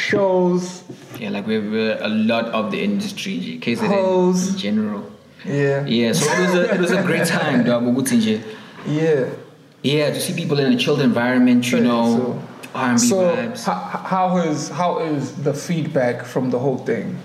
shows. 0.00 0.82
Yeah, 1.18 1.30
like 1.30 1.46
we're, 1.46 1.60
we're 1.70 1.94
uh, 2.02 2.06
a 2.06 2.12
lot 2.32 2.46
of 2.46 2.70
the 2.70 2.80
industry, 2.82 3.60
Hoes. 3.88 4.48
in 4.52 4.58
general. 4.58 5.02
Yeah. 5.44 5.84
Yeah, 5.86 6.12
so 6.12 6.24
it 6.32 6.40
was 6.46 6.54
a, 6.54 6.74
it 6.74 6.80
was 6.80 6.90
a 6.92 7.02
great 7.10 7.26
time, 7.26 7.64
dog. 7.64 7.82
Yeah. 8.86 9.28
Yeah, 9.82 10.10
to 10.12 10.20
see 10.20 10.34
people 10.34 10.58
in 10.58 10.72
a 10.72 10.76
chilled 10.76 11.00
environment, 11.00 11.70
you 11.70 11.78
Yeah, 11.78 11.84
know, 11.84 12.16
so- 12.16 12.42
R&B 12.74 12.98
So, 12.98 13.16
vibes. 13.16 13.64
ho- 13.64 13.98
how 14.14 14.36
is 14.38 14.68
how 14.68 15.00
is 15.00 15.32
the 15.42 15.52
feedback 15.52 16.24
from 16.24 16.50
the 16.50 16.58
whole 16.58 16.78
thing? 16.78 17.16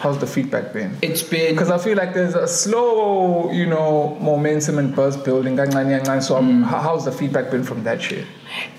How's 0.00 0.16
the 0.16 0.26
feedback 0.26 0.72
been? 0.72 0.96
It's 1.02 1.22
been 1.22 1.52
Because 1.52 1.70
I 1.70 1.76
feel 1.76 1.94
like 1.94 2.14
there's 2.14 2.34
a 2.34 2.48
slow, 2.48 3.52
you 3.52 3.66
know, 3.66 4.16
momentum 4.18 4.78
and 4.78 4.96
buzz 4.96 5.14
building. 5.14 5.56
So, 5.58 6.36
um, 6.38 6.64
Mm. 6.64 6.64
how's 6.64 7.04
the 7.04 7.12
feedback 7.12 7.50
been 7.50 7.62
from 7.64 7.84
that 7.84 8.00
shit? 8.00 8.24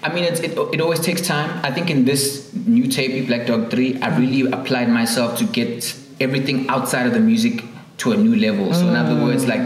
I 0.01 0.11
mean, 0.11 0.23
it's, 0.23 0.39
it, 0.39 0.57
it 0.73 0.81
always 0.81 0.99
takes 0.99 1.21
time. 1.21 1.49
I 1.63 1.69
think 1.69 1.91
in 1.91 2.05
this 2.05 2.51
new 2.65 2.87
tape, 2.87 3.27
Black 3.27 3.45
Dog 3.45 3.69
3, 3.69 3.99
I 4.01 4.17
really 4.17 4.51
applied 4.51 4.89
myself 4.89 5.37
to 5.37 5.43
get 5.43 5.95
everything 6.19 6.67
outside 6.69 7.05
of 7.05 7.13
the 7.13 7.19
music 7.19 7.63
to 7.99 8.13
a 8.13 8.17
new 8.17 8.35
level. 8.35 8.73
So, 8.73 8.87
in 8.87 8.95
other 8.95 9.23
words, 9.23 9.45
like 9.45 9.61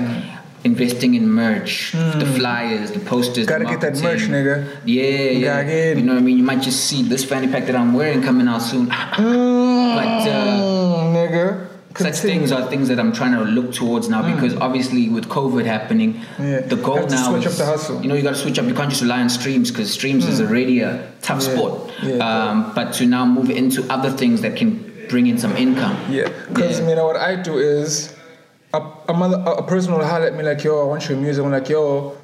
investing 0.65 1.13
in 1.15 1.29
merch, 1.29 1.93
the 1.93 2.25
flyers, 2.37 2.91
the 2.91 2.99
posters. 2.99 3.45
Mm. 3.45 3.49
Gotta 3.49 3.65
get 3.65 3.79
that 3.79 3.95
merch, 4.03 4.23
nigga. 4.23 4.67
Yeah, 4.83 5.29
yeah. 5.45 5.93
You 5.93 6.01
know 6.01 6.15
what 6.15 6.19
I 6.19 6.25
mean? 6.25 6.37
You 6.37 6.43
might 6.43 6.61
just 6.61 6.83
see 6.85 7.01
this 7.03 7.23
fanny 7.23 7.47
pack 7.47 7.65
that 7.67 7.75
I'm 7.77 7.93
wearing 7.93 8.21
coming 8.21 8.49
out 8.49 8.61
soon. 8.61 8.87
But, 9.95 10.27
uh, 10.27 10.74
Mm, 11.35 11.67
nigga. 11.93 11.97
such 11.97 12.15
things 12.17 12.51
are 12.51 12.69
things 12.69 12.87
that 12.89 12.99
I'm 12.99 13.13
trying 13.13 13.31
to 13.33 13.43
look 13.43 13.73
towards 13.73 14.09
now 14.09 14.21
because 14.35 14.53
obviously 14.55 15.07
with 15.09 15.25
COVID 15.29 15.65
happening, 15.65 16.21
Yeah. 16.39 16.59
the 16.61 16.75
goal 16.75 17.01
to 17.07 17.15
now 17.15 17.29
switch 17.29 17.45
is 17.45 17.53
up 17.53 17.57
the 17.65 17.65
hustle. 17.65 18.01
you 18.01 18.07
know 18.09 18.15
you 18.15 18.23
got 18.23 18.35
to 18.35 18.41
switch 18.45 18.59
up. 18.59 18.65
You 18.65 18.73
can't 18.73 18.89
just 18.89 19.01
rely 19.01 19.21
on 19.21 19.29
streams 19.29 19.71
because 19.71 19.91
streams 19.93 20.25
is 20.27 20.41
already 20.41 20.81
a 20.81 21.07
tough 21.21 21.41
Yeah. 21.43 21.53
sport. 21.53 21.73
Yeah, 22.03 22.15
um, 22.29 22.71
but 22.75 22.91
to 22.93 23.05
now 23.05 23.25
move 23.25 23.49
into 23.49 23.85
other 23.89 24.09
things 24.11 24.41
that 24.41 24.55
can 24.57 24.83
bring 25.09 25.27
in 25.27 25.37
some 25.37 25.55
income. 25.55 25.95
Yeah, 26.09 26.29
because 26.49 26.79
you 26.79 26.95
know 26.95 27.05
what 27.05 27.15
I 27.15 27.35
do 27.35 27.57
is 27.57 28.13
a, 28.73 28.81
a, 29.07 29.13
mother, 29.13 29.41
a 29.45 29.63
person 29.63 29.93
will 29.93 30.03
holler 30.03 30.25
at 30.27 30.35
me 30.35 30.43
like, 30.43 30.63
yo, 30.65 30.81
I 30.81 30.85
want 30.85 31.07
your 31.07 31.17
music. 31.17 31.45
I'm 31.45 31.51
like, 31.51 31.69
yo, 31.69 32.17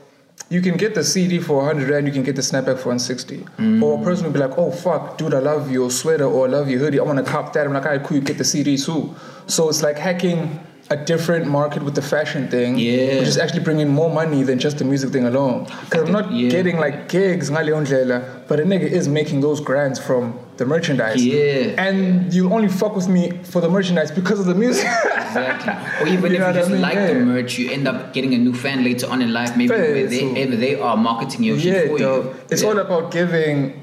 you 0.52 0.62
can 0.62 0.76
get 0.76 0.94
the 0.96 1.04
CD 1.04 1.40
for 1.40 1.58
100 1.58 1.90
rand, 1.90 2.06
you 2.08 2.12
can 2.14 2.24
get 2.24 2.36
the 2.36 2.42
snapback 2.42 2.78
for 2.78 2.90
160. 2.90 3.38
Mm. 3.58 3.82
Or 3.82 4.00
a 4.02 4.04
person 4.04 4.26
will 4.26 4.34
be 4.34 4.40
like, 4.40 4.58
oh, 4.58 4.70
fuck, 4.70 5.18
dude, 5.18 5.34
I 5.34 5.40
love 5.40 5.72
your 5.72 5.90
sweater 5.90 6.26
or 6.26 6.46
I 6.46 6.50
love 6.50 6.70
your 6.70 6.80
hoodie. 6.80 7.00
I 7.00 7.04
want 7.04 7.20
to 7.20 7.24
cop 7.24 7.54
that. 7.54 7.66
I'm 7.66 7.72
like, 7.74 7.86
all 7.86 7.92
right, 7.94 8.04
cool, 8.04 8.18
you 8.18 8.22
get 8.24 8.38
the 8.38 8.44
CD 8.44 8.76
too. 8.78 9.16
So 9.48 9.70
it's 9.70 9.82
like 9.82 9.98
hacking 9.98 10.60
a 10.90 10.98
different 10.98 11.48
market 11.48 11.82
with 11.84 11.96
the 11.96 12.02
fashion 12.02 12.50
thing, 12.50 12.78
Yeah. 12.78 13.20
which 13.20 13.30
is 13.30 13.38
actually 13.38 13.64
bringing 13.64 13.88
more 13.88 14.10
money 14.10 14.44
than 14.44 14.60
just 14.60 14.78
the 14.78 14.84
music 14.84 15.12
thing 15.12 15.26
alone. 15.26 15.68
Because 15.86 16.04
I'm 16.06 16.12
not 16.12 16.34
Yeah. 16.34 16.50
getting 16.50 16.78
like 16.80 17.08
gigs, 17.08 17.50
but 17.50 18.60
a 18.60 18.64
nigga 18.64 18.90
is 19.00 19.08
making 19.08 19.40
those 19.40 19.62
grants 19.62 20.00
from 20.00 20.38
the 20.62 20.66
merchandise. 20.68 21.26
Yeah. 21.26 21.84
And 21.88 22.32
you 22.34 22.54
only 22.54 22.68
fuck 22.70 22.96
with 22.96 23.08
me 23.10 23.32
for 23.44 23.60
the 23.62 23.70
merchandise 23.70 24.12
because 24.12 24.40
of 24.40 24.46
the 24.46 24.54
music. 24.56 24.86
Exactly. 24.86 25.74
Or 26.00 26.08
even 26.16 26.32
You 26.32 26.38
if 26.38 26.40
you 26.40 26.40
what 26.46 26.50
I 26.56 26.60
just 26.60 26.70
mean? 26.72 26.82
like 26.82 26.96
the 27.08 27.16
merch, 27.16 27.58
you 27.58 27.72
end 27.72 27.88
up 27.88 28.14
getting 28.14 28.34
a 28.36 28.38
new 28.38 28.54
fan 28.54 28.84
later 28.84 29.08
on 29.10 29.22
in 29.24 29.34
life. 29.34 29.58
Maybe 29.58 29.72
where 29.72 30.08
they, 30.08 30.20
so- 30.20 30.56
they 30.58 30.76
are 30.80 30.96
marketing 30.96 31.44
your 31.44 31.60
shit 31.60 31.74
yeah, 31.74 31.92
for 31.92 31.98
dog. 31.98 32.26
you. 32.26 32.36
It's 32.52 32.62
Yeah. 32.62 32.70
all 32.70 32.78
about 32.78 33.12
giving 33.12 33.82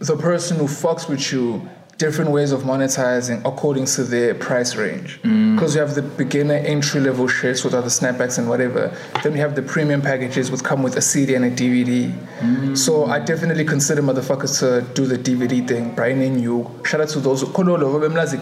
the 0.00 0.16
person 0.16 0.58
who 0.58 0.64
fucks 0.64 1.08
with 1.08 1.32
you 1.32 1.66
different 2.02 2.32
ways 2.32 2.50
of 2.50 2.62
monetizing 2.62 3.38
according 3.44 3.84
to 3.84 4.02
their 4.02 4.34
price 4.34 4.74
range. 4.74 5.20
Mm. 5.22 5.54
Because 5.54 5.76
you 5.76 5.80
have 5.80 5.94
the 5.94 6.02
beginner 6.02 6.54
entry 6.74 7.00
level 7.00 7.26
shits 7.28 7.64
with 7.64 7.74
other 7.74 7.92
snapbacks 7.98 8.38
and 8.38 8.48
whatever. 8.48 8.82
Then 9.22 9.32
you 9.36 9.38
have 9.46 9.54
the 9.54 9.62
premium 9.62 10.02
packages 10.02 10.50
which 10.50 10.64
come 10.64 10.82
with 10.82 10.96
a 10.96 11.00
CD 11.00 11.36
and 11.36 11.44
a 11.44 11.50
DVD. 11.50 12.10
Mm. 12.40 12.76
So 12.76 13.06
I 13.06 13.20
definitely 13.20 13.64
consider 13.64 14.02
motherfuckers 14.02 14.58
to 14.62 14.68
do 14.94 15.06
the 15.06 15.16
DVD 15.16 15.56
thing. 15.70 15.94
Brian 15.94 16.20
and 16.22 16.40
you. 16.40 16.56
Shout 16.84 17.00
out 17.00 17.08
to 17.10 17.20
those 17.20 17.42
who 17.42 17.48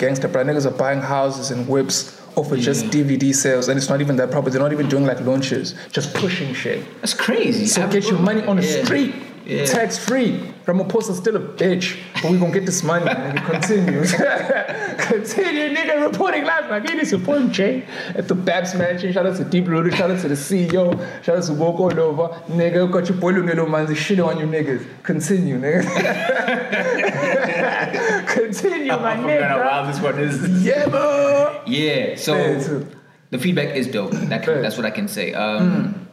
gangster, 0.04 0.28
but 0.28 0.46
niggas 0.46 0.64
are 0.64 0.78
buying 0.84 1.02
houses 1.02 1.50
and 1.50 1.68
whips 1.68 2.16
off 2.36 2.50
of 2.52 2.60
just 2.60 2.86
DVD 2.86 3.34
sales 3.34 3.68
and 3.68 3.76
it's 3.76 3.88
not 3.88 4.00
even 4.00 4.16
that 4.16 4.30
proper. 4.30 4.50
They're 4.50 4.60
not 4.62 4.72
even 4.72 4.88
doing 4.88 5.04
like 5.04 5.20
launches, 5.20 5.74
just 5.92 6.14
pushing 6.14 6.54
shit. 6.54 6.84
That's 7.00 7.14
crazy. 7.14 7.66
So 7.66 7.82
I've- 7.82 7.92
get 7.92 8.08
your 8.10 8.18
money 8.20 8.42
on 8.44 8.56
the 8.56 8.62
Yeah. 8.64 8.84
street, 8.84 9.14
Yeah. 9.50 9.64
tax 9.64 9.98
free. 9.98 10.38
Ramaphosa's 10.64 11.18
still 11.18 11.34
a 11.34 11.40
bitch, 11.40 11.98
but 12.22 12.30
we're 12.30 12.38
gonna 12.38 12.52
get 12.52 12.66
this 12.66 12.84
money. 12.84 13.04
Nigga, 13.06 13.50
continue, 13.50 14.02
continue, 14.98 15.74
nigga. 15.74 16.06
Reporting 16.06 16.44
live 16.44 16.70
like 16.70 16.84
it 16.84 16.98
is 17.00 17.10
your 17.10 17.20
point, 17.20 17.50
Jay. 17.50 17.84
At 18.14 18.28
the 18.28 18.36
Babs 18.36 18.74
Mansion. 18.76 19.12
Shout 19.12 19.26
out 19.26 19.36
to 19.38 19.44
Deep 19.44 19.66
Rooted. 19.66 19.94
Shout 19.94 20.10
out 20.10 20.20
to 20.20 20.28
the 20.28 20.36
CEO. 20.36 20.92
Shout 21.24 21.38
out 21.38 21.44
to 21.44 21.52
Woko 21.52 21.90
Lova. 21.90 22.40
Nigga, 22.44 22.90
got 22.92 23.08
your 23.08 23.18
boy 23.18 23.32
Lungelo 23.32 23.66
Manzi 23.66 23.96
shit 23.96 24.20
on 24.20 24.38
you 24.38 24.46
niggas. 24.46 24.86
Continue, 25.02 25.58
nigga. 25.58 25.82
continue, 28.28 28.92
my 28.92 29.16
nigga. 29.16 29.92
this 29.92 30.00
one 30.00 30.18
is. 30.18 30.64
Yeah, 30.64 30.88
bro. 30.88 31.62
Yeah, 31.66 32.14
so 32.14 32.84
the 33.30 33.38
feedback 33.38 33.74
is 33.74 33.88
dope. 33.88 34.12
That, 34.12 34.44
Fair. 34.44 34.62
that's 34.62 34.76
what 34.76 34.86
I 34.86 34.90
can 34.90 35.08
say. 35.08 35.34
Um, 35.34 36.06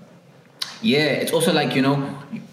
Yeah, 0.81 1.05
it's 1.05 1.31
also 1.33 1.51
like 1.53 1.75
you 1.75 1.81
know, 1.81 1.95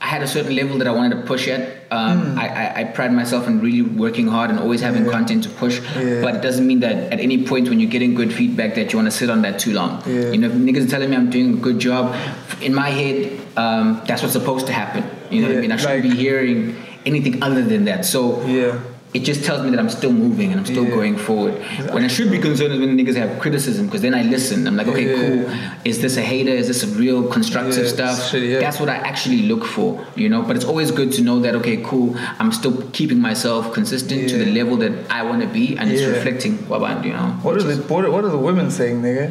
I 0.00 0.06
had 0.06 0.22
a 0.22 0.26
certain 0.26 0.56
level 0.56 0.78
that 0.78 0.86
I 0.86 0.92
wanted 0.92 1.16
to 1.16 1.22
push 1.26 1.46
at. 1.46 1.60
Um, 1.90 2.38
I, 2.38 2.48
I, 2.48 2.80
I 2.80 2.84
pride 2.84 3.12
myself 3.12 3.46
in 3.46 3.60
really 3.60 3.82
working 3.82 4.26
hard 4.28 4.48
and 4.50 4.58
always 4.58 4.80
having 4.80 5.08
content 5.10 5.44
to 5.44 5.50
push. 5.50 5.80
Yeah. 5.94 6.22
But 6.22 6.36
it 6.36 6.40
doesn't 6.42 6.66
mean 6.66 6.80
that 6.80 7.12
at 7.12 7.20
any 7.20 7.46
point 7.46 7.68
when 7.68 7.80
you're 7.80 7.90
getting 7.90 8.14
good 8.14 8.32
feedback 8.32 8.74
that 8.76 8.92
you 8.92 8.98
want 8.98 9.10
to 9.12 9.16
sit 9.16 9.28
on 9.28 9.42
that 9.42 9.58
too 9.58 9.72
long. 9.74 10.02
Yeah. 10.06 10.30
You 10.30 10.38
know, 10.38 10.48
if 10.48 10.54
niggas 10.54 10.86
are 10.86 10.90
telling 10.90 11.10
me 11.10 11.16
I'm 11.16 11.28
doing 11.30 11.54
a 11.54 11.60
good 11.60 11.78
job, 11.78 12.16
in 12.62 12.74
my 12.74 12.88
head, 12.88 13.38
um, 13.58 14.00
that's 14.06 14.22
what's 14.22 14.32
supposed 14.32 14.66
to 14.68 14.72
happen. 14.72 15.04
You 15.30 15.42
know 15.42 15.48
what 15.48 15.58
I 15.58 15.60
mean? 15.60 15.72
I 15.72 15.76
shouldn't 15.76 16.04
like- 16.04 16.10
be 16.12 16.16
hearing 16.16 16.76
anything 17.04 17.42
other 17.42 17.62
than 17.62 17.84
that. 17.84 18.06
So 18.06 18.42
Yeah. 18.46 18.80
It 19.14 19.20
just 19.24 19.44
tells 19.44 19.62
me 19.64 19.70
that 19.70 19.78
I'm 19.78 19.88
still 19.90 20.12
moving 20.12 20.50
and 20.50 20.58
I'm 20.60 20.66
still 20.66 20.84
Yeah. 20.84 20.90
going 20.98 21.16
forward. 21.16 21.54
When 21.92 22.02
I 22.04 22.08
should 22.08 22.30
be 22.32 22.38
concerned 22.38 22.72
is 22.74 22.80
when 22.80 22.96
niggas 22.98 23.14
have 23.14 23.38
criticism 23.38 23.86
because 23.86 24.02
then 24.02 24.12
I 24.12 24.22
listen. 24.22 24.66
I'm 24.66 24.76
like, 24.76 24.88
okay, 24.88 25.06
Yeah. 25.08 25.20
cool. 25.44 25.54
Is 25.84 26.00
this 26.00 26.16
a 26.16 26.20
hater? 26.22 26.50
Is 26.62 26.66
this 26.66 26.82
a 26.82 26.88
real 27.02 27.22
constructive 27.36 27.84
Yeah, 27.84 27.96
stuff? 27.96 28.28
shit. 28.30 28.60
That's 28.60 28.80
what 28.80 28.88
I 28.88 28.96
actually 28.96 29.42
look 29.42 29.64
for, 29.64 29.88
you 30.16 30.28
know. 30.28 30.42
But 30.42 30.56
it's 30.56 30.64
always 30.64 30.90
good 30.90 31.12
to 31.12 31.22
know 31.22 31.38
that 31.44 31.54
okay, 31.60 31.76
cool. 31.84 32.16
I'm 32.40 32.50
still 32.50 32.74
keeping 32.92 33.20
myself 33.20 33.72
consistent 33.72 34.28
to 34.30 34.36
the 34.36 34.46
level 34.58 34.76
that 34.78 34.92
I 35.10 35.22
want 35.22 35.40
to 35.42 35.48
be, 35.48 35.76
and 35.78 35.90
it's 35.92 36.02
reflecting 36.04 36.54
what 36.68 36.82
I, 36.82 37.00
you 37.04 37.12
know. 37.12 37.28
What 37.42 37.54
are 37.54 37.58
is- 37.70 37.78
the 37.78 37.92
what 37.94 38.24
are 38.24 38.28
the 38.38 38.44
women 38.50 38.68
saying, 38.70 39.00
nigga? 39.02 39.30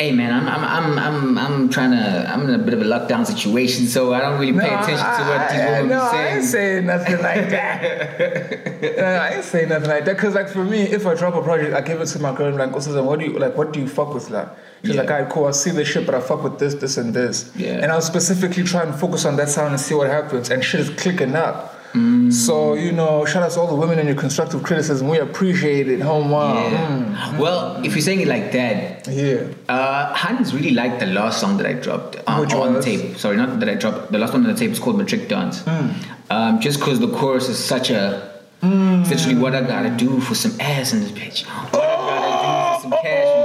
Hey 0.00 0.12
man, 0.12 0.32
I'm 0.32 0.48
I'm 0.48 0.64
I'm 0.64 0.98
I'm 0.98 1.38
I'm 1.38 1.68
trying 1.68 1.90
to 1.90 2.26
I'm 2.32 2.48
in 2.48 2.54
a 2.58 2.64
bit 2.64 2.72
of 2.72 2.80
a 2.80 2.86
lockdown 2.86 3.26
situation, 3.26 3.84
so 3.84 4.14
I 4.14 4.20
don't 4.20 4.40
really 4.40 4.58
pay 4.58 4.72
attention 4.72 4.96
to 4.96 5.22
what 5.28 5.50
these 5.50 5.60
I, 5.60 5.70
women 5.82 5.88
no, 5.88 6.10
be 6.10 6.16
I 6.16 6.28
ain't 6.36 6.44
saying 6.44 6.86
nothing 6.86 7.18
like 7.20 7.50
that. 7.50 8.80
No, 8.96 9.04
I 9.04 9.34
ain't 9.34 9.44
saying 9.44 9.68
nothing 9.68 9.90
like 9.90 10.06
that. 10.06 10.16
Cause 10.16 10.34
like 10.34 10.48
for 10.48 10.64
me, 10.64 10.84
if 10.84 11.06
I 11.06 11.12
drop 11.12 11.34
a 11.34 11.42
project, 11.42 11.74
I 11.74 11.82
give 11.82 12.00
it 12.00 12.06
to 12.06 12.18
my 12.18 12.34
girl. 12.34 12.46
I'm 12.46 12.56
like, 12.56 12.72
oh, 12.74 13.02
what 13.02 13.18
do 13.18 13.26
you 13.26 13.38
like? 13.38 13.58
What 13.58 13.74
do 13.74 13.80
you 13.80 13.86
fuck 13.86 14.14
with, 14.14 14.30
like? 14.30 14.48
She's 14.82 14.94
Yeah. 14.94 15.02
like, 15.02 15.10
alright, 15.10 15.28
cool. 15.30 15.44
I 15.44 15.50
see 15.50 15.70
this 15.70 15.86
shit, 15.86 16.06
but 16.06 16.14
I 16.14 16.20
fuck 16.22 16.42
with 16.42 16.58
this, 16.58 16.72
this, 16.76 16.96
and 16.96 17.12
this. 17.12 17.52
Yeah. 17.54 17.80
And 17.82 17.92
I'll 17.92 18.00
specifically 18.00 18.62
try 18.62 18.84
and 18.84 18.94
focus 18.94 19.26
on 19.26 19.36
that 19.36 19.50
sound 19.50 19.72
and 19.72 19.80
see 19.80 19.94
what 19.94 20.08
happens. 20.08 20.48
And 20.48 20.64
shit 20.64 20.80
is 20.80 20.88
clicking 20.88 21.36
up. 21.36 21.74
Mm. 21.92 22.32
So 22.32 22.74
you 22.74 22.92
know, 22.92 23.24
shout 23.24 23.42
out 23.42 23.50
to 23.52 23.60
all 23.60 23.66
the 23.66 23.74
women 23.74 23.98
in 23.98 24.06
your 24.06 24.14
constructive 24.16 24.62
criticism. 24.62 25.08
We 25.08 25.18
appreciate 25.18 25.88
it. 25.88 26.00
Home 26.00 26.30
wow. 26.30 26.54
Yeah. 26.54 27.38
Well, 27.38 27.84
if 27.84 27.92
you're 27.94 28.00
saying 28.02 28.20
it 28.20 28.28
like 28.28 28.52
that, 28.52 29.08
Yeah. 29.08 29.48
Uh, 29.68 30.14
Hans 30.14 30.54
really 30.54 30.70
liked 30.70 31.00
the 31.00 31.06
last 31.06 31.40
song 31.40 31.56
that 31.58 31.66
I 31.66 31.72
dropped 31.72 32.16
um, 32.28 32.40
Which 32.40 32.54
on 32.54 32.74
was? 32.74 32.84
tape. 32.84 33.16
Sorry, 33.18 33.36
not 33.36 33.58
that 33.60 33.68
I 33.68 33.74
dropped. 33.74 34.12
The 34.12 34.18
last 34.18 34.32
one 34.32 34.46
on 34.46 34.52
the 34.52 34.58
tape 34.58 34.70
is 34.70 34.78
called 34.78 34.98
Matric 34.98 35.28
Dance. 35.28 35.62
Hmm. 35.62 35.90
Um, 36.30 36.60
just 36.60 36.78
because 36.78 37.00
the 37.00 37.10
chorus 37.10 37.48
is 37.48 37.58
such 37.58 37.90
a. 37.90 38.28
It's 38.62 39.10
literally 39.10 39.38
what 39.40 39.54
I 39.54 39.62
gotta 39.62 39.90
do 39.90 40.20
for 40.20 40.34
some 40.34 40.52
ass 40.60 40.92
in 40.92 41.00
this 41.00 41.10
bitch. 41.12 41.44
What 41.72 41.82
I 41.82 41.96
gotta 41.96 42.42
do 42.42 42.76
for 42.76 42.82
some 42.82 43.02
cash 43.02 43.04
in 43.04 43.24
this 43.24 43.24
bitch. 43.24 43.39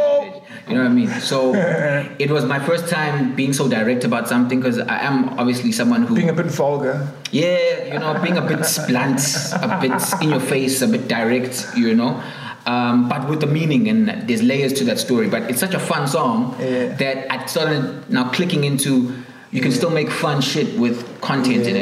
You 0.67 0.75
know 0.75 0.81
what 0.84 0.91
I 0.91 0.93
mean? 0.93 1.10
So 1.22 1.53
it 2.19 2.31
was 2.31 2.45
my 2.45 2.60
first 2.60 2.89
time 2.89 3.36
being 3.36 3.53
so 3.53 3.67
direct 3.67 4.03
about 4.03 4.27
something 4.27 4.60
because 4.60 4.79
I 4.79 5.00
am 5.00 5.38
obviously 5.38 5.72
someone 5.72 6.03
who. 6.03 6.15
Being 6.15 6.29
a 6.29 6.34
bit 6.34 6.48
vulgar. 6.48 7.07
Yeah, 7.31 7.93
you 7.93 8.00
know, 8.00 8.19
being 8.22 8.38
a 8.38 8.41
bit 8.41 8.65
blunt, 8.88 9.22
a 9.53 9.77
bit 9.79 10.22
in 10.24 10.29
your 10.29 10.39
face, 10.39 10.81
a 10.81 10.88
bit 10.88 11.07
direct, 11.07 11.67
you 11.75 11.93
know. 11.95 12.22
Um, 12.65 13.07
but 13.07 13.29
with 13.29 13.41
the 13.41 13.48
meaning 13.48 13.88
and 13.89 14.27
there's 14.27 14.41
layers 14.41 14.74
to 14.74 14.84
that 14.86 14.98
story. 14.98 15.29
But 15.29 15.43
it's 15.51 15.60
such 15.60 15.75
a 15.75 15.79
fun 15.79 16.07
song 16.07 16.55
Yeah. 16.60 16.95
that 16.95 17.31
I 17.31 17.45
started 17.45 18.10
now 18.10 18.31
clicking 18.31 18.63
into. 18.63 19.13
You 19.51 19.62
can 19.62 19.72
still 19.72 19.91
make 19.91 20.10
fun 20.10 20.41
shit 20.41 20.77
with 20.79 21.22
content 21.22 21.67
in 21.67 21.75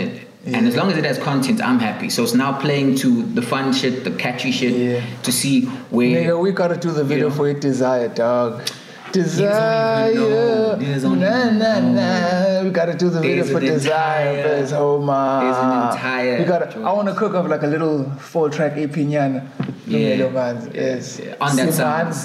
Yeah. 0.46 0.58
and 0.58 0.68
as 0.68 0.76
long 0.76 0.92
as 0.92 0.98
it 0.98 1.06
has 1.06 1.18
content, 1.18 1.62
I'm 1.64 1.80
happy. 1.80 2.10
So 2.10 2.24
it's 2.24 2.34
now 2.34 2.60
playing 2.60 2.96
to 2.96 3.24
the 3.24 3.42
fun 3.42 3.72
shit, 3.72 4.04
the 4.04 4.12
catchy 4.12 4.52
shit, 4.52 4.74
Yeah. 4.74 5.02
to 5.24 5.32
see 5.32 5.62
where. 5.90 6.22
Nigga, 6.24 6.40
we 6.42 6.52
gotta 6.52 6.76
do 6.76 6.92
the 6.92 7.04
video 7.04 7.30
know? 7.30 7.36
for 7.36 7.48
it, 7.48 7.62
Desire, 7.62 8.10
dog. 8.10 8.62
Niggas 9.14 9.38
don't 9.38 10.12
even 10.12 10.24
know. 10.30 10.78
Desire, 10.80 11.52
nah, 11.52 11.80
nah, 11.80 12.60
nah. 12.60 12.64
We 12.64 12.72
gotta 12.72 12.96
do 12.96 13.10
the 13.10 13.22
video 13.22 13.44
There's 13.44 13.52
for 13.52 13.60
Desire, 13.62 14.38
entire- 14.38 14.44
first, 14.62 14.74
oh 14.74 14.98
Homa. 15.00 15.40
there's 15.44 15.58
an 15.58 15.98
entire 15.98 16.38
We 16.40 16.46
gotta. 16.46 16.80
I 16.82 16.92
wanna 16.94 17.14
cook 17.16 17.36
up 17.36 17.48
like 17.48 17.64
a 17.64 17.68
little 17.68 18.10
four-track 18.20 18.74
EP, 18.76 18.92
nyana. 19.06 19.44
Yeah. 19.88 20.30
Yes. 20.74 21.20
Yeah, 21.24 21.36
on 21.40 21.56
that 21.56 21.74
sound. 21.74 22.16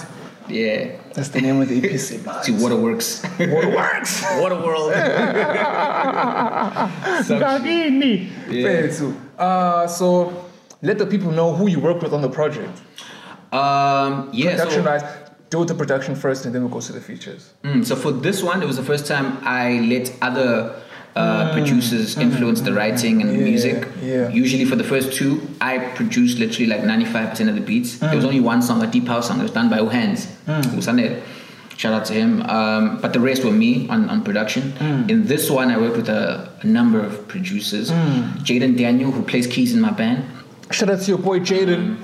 Simans. 0.48 0.54
Yeah, 0.54 0.96
That's 1.14 1.28
the 1.30 1.40
name 1.40 1.60
of 1.60 1.68
the 1.68 1.78
EP. 1.78 1.98
Simans. 1.98 2.44
to 2.44 2.52
Waterworks. 2.52 3.22
Waterworks. 3.38 4.22
Waterworld. 4.42 4.92
Some 7.24 7.38
shit. 7.38 7.42
Gagini. 7.42 8.28
Fair. 8.62 8.90
Uh, 9.38 9.86
so 9.86 10.44
let 10.82 10.98
the 10.98 11.06
people 11.06 11.30
know 11.30 11.54
who 11.54 11.68
you 11.68 11.80
worked 11.80 12.02
with 12.02 12.12
on 12.12 12.22
the 12.22 12.28
project. 12.30 12.80
Um, 13.52 14.30
yeah, 14.32 14.56
so- 14.56 14.64
Production 14.64 14.84
wise, 14.84 15.02
do 15.50 15.64
the 15.64 15.74
production 15.74 16.14
first, 16.14 16.44
and 16.44 16.54
then 16.54 16.62
we'll 16.62 16.70
go 16.72 16.80
to 16.80 16.92
the 16.92 17.00
features. 17.00 17.52
Mm, 17.64 17.84
so 17.84 17.96
for 17.96 18.12
this 18.12 18.42
one, 18.42 18.62
it 18.62 18.66
was 18.66 18.76
the 18.76 18.82
first 18.82 19.06
time 19.06 19.38
I 19.42 19.80
let 19.80 20.12
other 20.20 20.74
uh, 21.16 21.52
producers 21.52 22.16
influence 22.16 22.60
the 22.60 22.72
writing 22.72 23.20
and 23.22 23.30
the 23.30 23.34
Mm. 23.34 23.38
Yeah, 23.40 23.44
music. 23.50 23.88
yeah. 24.02 24.28
Usually 24.28 24.64
for 24.64 24.76
the 24.76 24.84
first 24.84 25.12
two, 25.12 25.40
I 25.60 25.78
produced 25.78 26.38
literally 26.38 26.66
like 26.68 26.82
95% 26.82 27.48
of 27.48 27.54
the 27.54 27.60
beats. 27.60 27.98
There 27.98 28.10
Mm. 28.10 28.16
was 28.16 28.24
only 28.24 28.40
one 28.40 28.62
song, 28.62 28.82
a 28.82 28.86
deep 28.86 29.08
house 29.08 29.26
song, 29.28 29.38
that 29.38 29.44
was 29.44 29.52
done 29.52 29.68
by 29.68 29.78
Uhans, 29.78 30.26
Usanel. 30.76 31.20
Shout 31.76 31.92
out 31.92 32.04
to 32.06 32.12
him. 32.12 32.42
Um, 32.42 32.98
but 33.00 33.12
the 33.12 33.20
rest 33.20 33.44
were 33.44 33.52
me 33.52 33.86
on, 33.88 34.08
on 34.10 34.22
production. 34.22 34.72
Mm. 34.80 35.08
In 35.10 35.26
this 35.26 35.48
one, 35.48 35.70
I 35.70 35.76
worked 35.78 35.96
with 35.96 36.08
a, 36.08 36.48
a 36.62 36.66
number 36.66 37.00
of 37.00 37.26
producers. 37.28 37.90
Mm. 37.90 38.38
Jaden 38.46 38.76
Daniel, 38.76 39.10
who 39.12 39.22
plays 39.22 39.46
keys 39.46 39.72
in 39.74 39.80
my 39.80 39.90
band. 39.92 40.24
Shout 40.70 40.90
out 40.90 41.00
to 41.00 41.06
your 41.08 41.18
boy 41.18 41.38
Jaden. 41.40 41.96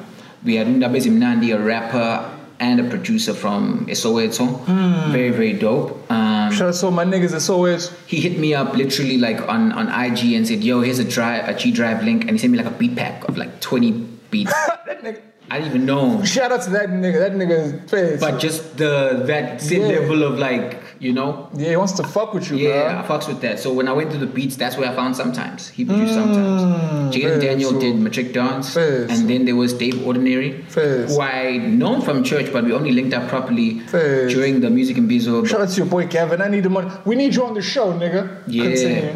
We 0.45 0.57
had 0.57 0.67
Ndabezi 0.69 1.11
Mnandi, 1.11 1.53
a 1.55 1.59
rapper 1.59 2.31
and 2.65 2.81
a 2.81 2.85
producer 2.89 3.35
from 3.35 3.87
Soweto. 3.87 4.47
Hmm. 4.65 5.13
Very, 5.13 5.31
very 5.31 5.53
dope. 5.53 5.91
Um, 6.11 6.51
Shout 6.53 6.69
out 6.69 6.75
to 6.81 6.91
my 6.91 7.05
niggas 7.05 7.35
as 7.35 7.51
always. 7.51 7.91
he 8.07 8.21
hit 8.21 8.39
me 8.39 8.55
up 8.55 8.75
literally 8.75 9.19
like 9.19 9.41
on, 9.49 9.73
on 9.73 9.87
IG 10.05 10.33
and 10.33 10.47
said, 10.47 10.65
"Yo, 10.65 10.81
here's 10.81 10.99
a 10.99 11.05
drive, 11.17 11.49
a 11.49 11.55
G 11.55 11.71
Drive 11.71 12.03
link," 12.05 12.23
and 12.23 12.33
he 12.33 12.39
sent 12.39 12.53
me 12.53 12.59
like 12.59 12.67
a 12.75 12.77
beat 12.83 12.97
pack 12.97 13.29
of 13.29 13.37
like 13.37 13.61
20 13.61 13.93
beats. 14.31 14.53
that 14.87 15.03
nigga. 15.03 15.21
I 15.51 15.59
didn't 15.59 15.71
even 15.75 15.87
know. 15.87 16.17
him. 16.19 16.25
Shout 16.25 16.51
out 16.53 16.63
to 16.63 16.71
that 16.71 16.89
nigga. 16.89 17.19
That 17.19 17.33
nigga 17.33 17.57
is 17.85 17.91
face. 17.91 18.21
But 18.21 18.41
just 18.41 18.77
the 18.79 19.23
that 19.27 19.61
same 19.61 19.83
Yeah. 19.83 19.99
level 20.01 20.23
of 20.25 20.39
like, 20.39 20.81
you 21.01 21.13
know, 21.13 21.49
yeah, 21.55 21.71
he 21.71 21.77
wants 21.77 21.93
to 21.95 22.03
fuck 22.03 22.33
with 22.35 22.51
you, 22.51 22.57
yeah, 22.57 23.03
I 23.05 23.07
fucks 23.07 23.29
with 23.29 23.41
that. 23.43 23.61
So 23.61 23.73
when 23.73 23.87
I 23.87 23.93
went 23.93 24.11
to 24.13 24.19
the 24.19 24.27
beats, 24.27 24.57
that's 24.57 24.77
where 24.79 24.89
I 24.91 24.95
found 24.95 25.15
sometimes. 25.17 25.69
He 25.69 25.85
produced 25.85 26.15
sometimes. 26.15 26.63
Mm, 26.63 27.13
Jaden 27.13 27.41
Daniel 27.41 27.73
so- 27.73 27.81
did 27.81 27.97
Matric 27.97 28.33
Dance, 28.33 28.73
fair, 28.73 29.03
and 29.11 29.29
then 29.29 29.45
there 29.45 29.57
was 29.57 29.75
Dave 29.75 30.07
Ordinary, 30.07 30.65
Fair. 30.69 31.07
who 31.07 31.21
I 31.21 31.59
known 31.59 32.01
from 32.01 32.25
church, 32.25 32.51
but 32.53 32.65
we 32.65 32.73
only 32.73 32.93
linked 32.93 33.13
up 33.13 33.29
properly 33.29 33.81
Fair. 33.81 34.29
during 34.29 34.61
the 34.61 34.71
Music 34.71 34.97
and 34.97 35.09
Bizo. 35.11 35.47
Shout 35.47 35.61
out 35.61 35.69
to 35.69 35.77
your 35.77 35.87
boy 35.87 36.07
Kevin. 36.07 36.41
I 36.41 36.49
need 36.49 36.63
the 36.63 36.71
money. 36.71 36.91
We 37.05 37.17
need 37.17 37.35
you 37.35 37.45
on 37.45 37.55
the 37.55 37.63
show, 37.63 37.93
nigga. 37.93 38.29
Yeah. 38.47 38.63
Continue. 38.65 39.13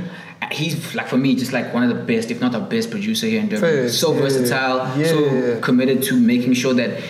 He's 0.52 0.95
like 0.95 1.09
for 1.09 1.16
me, 1.16 1.35
just 1.35 1.52
like 1.52 1.75
one 1.75 1.83
of 1.83 1.88
the 1.88 2.02
best, 2.02 2.30
if 2.30 2.40
not 2.40 2.52
the 2.52 2.61
best 2.61 2.90
producer 2.90 3.26
here 3.26 3.40
in 3.40 3.49
Durban. 3.49 3.88
So 3.90 4.14
yeah, 4.14 4.21
versatile, 4.21 4.99
yeah. 4.99 5.07
so 5.07 5.61
committed 5.61 6.02
to 6.04 6.18
making 6.18 6.54
sure 6.54 6.75
that 6.75 7.02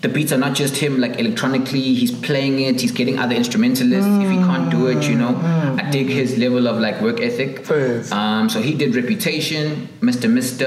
the 0.00 0.08
beats 0.08 0.32
are 0.32 0.38
not 0.38 0.54
just 0.54 0.76
him 0.76 1.00
like 1.00 1.18
electronically, 1.18 1.94
he's 1.94 2.12
playing 2.12 2.60
it, 2.60 2.80
he's 2.80 2.92
getting 2.92 3.18
other 3.18 3.34
instrumentalists. 3.34 4.06
If 4.06 4.30
he 4.30 4.36
can't 4.36 4.70
do 4.70 4.86
it, 4.86 5.08
you 5.08 5.16
know. 5.16 5.34
I 5.80 5.90
dig 5.90 6.08
his 6.08 6.38
level 6.38 6.68
of 6.68 6.78
like 6.78 7.00
work 7.00 7.20
ethic. 7.20 7.68
Um, 8.12 8.48
so 8.48 8.60
he 8.60 8.74
did 8.74 8.94
Reputation, 8.94 9.88
Mr. 10.00 10.30
Mister, 10.30 10.66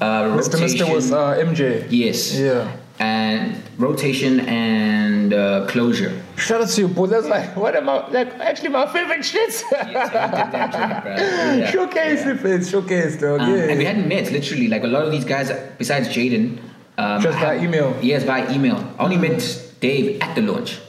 uh, 0.00 0.04
Mr. 0.38 0.60
Mister 0.60 0.86
was 0.92 1.10
uh, 1.10 1.34
MJ. 1.36 1.86
yes. 1.90 2.38
Yeah. 2.38 2.76
And 3.00 3.60
Rotation 3.76 4.40
and 4.40 5.03
uh, 5.34 5.66
Closure. 5.68 6.20
Shout 6.36 6.60
out 6.62 6.68
to 6.68 6.80
your 6.80 6.90
boy. 6.90 7.06
That's 7.06 7.26
like 7.26 7.56
one 7.56 7.76
of 7.76 7.84
my 7.84 8.06
like 8.08 8.28
actually 8.40 8.70
my 8.70 8.86
favorite 8.92 9.20
shits. 9.20 9.62
Yes, 9.72 10.10
he 10.10 10.18
did 10.42 10.52
that 10.52 10.72
joint, 10.72 11.02
bro. 11.02 11.14
Yeah. 11.14 11.70
Showcase 11.74 12.24
the 12.24 12.36
face, 12.36 12.70
showcase 12.70 13.20
dog. 13.20 13.40
Um, 13.40 13.50
yeah. 13.50 13.70
And 13.70 13.78
we 13.78 13.84
hadn't 13.84 14.08
met, 14.08 14.30
literally. 14.32 14.68
Like 14.68 14.82
a 14.82 14.86
lot 14.86 15.04
of 15.04 15.12
these 15.12 15.24
guys, 15.24 15.50
besides 15.78 16.08
Jaden, 16.08 16.58
um, 16.98 17.20
Just 17.20 17.38
by 17.40 17.58
email. 17.58 17.96
Yes, 18.02 18.24
by 18.24 18.48
email. 18.52 18.76
I 18.98 19.04
only 19.04 19.16
met 19.16 19.40
Dave 19.80 20.20
at 20.20 20.34
the 20.34 20.42
launch. 20.42 20.80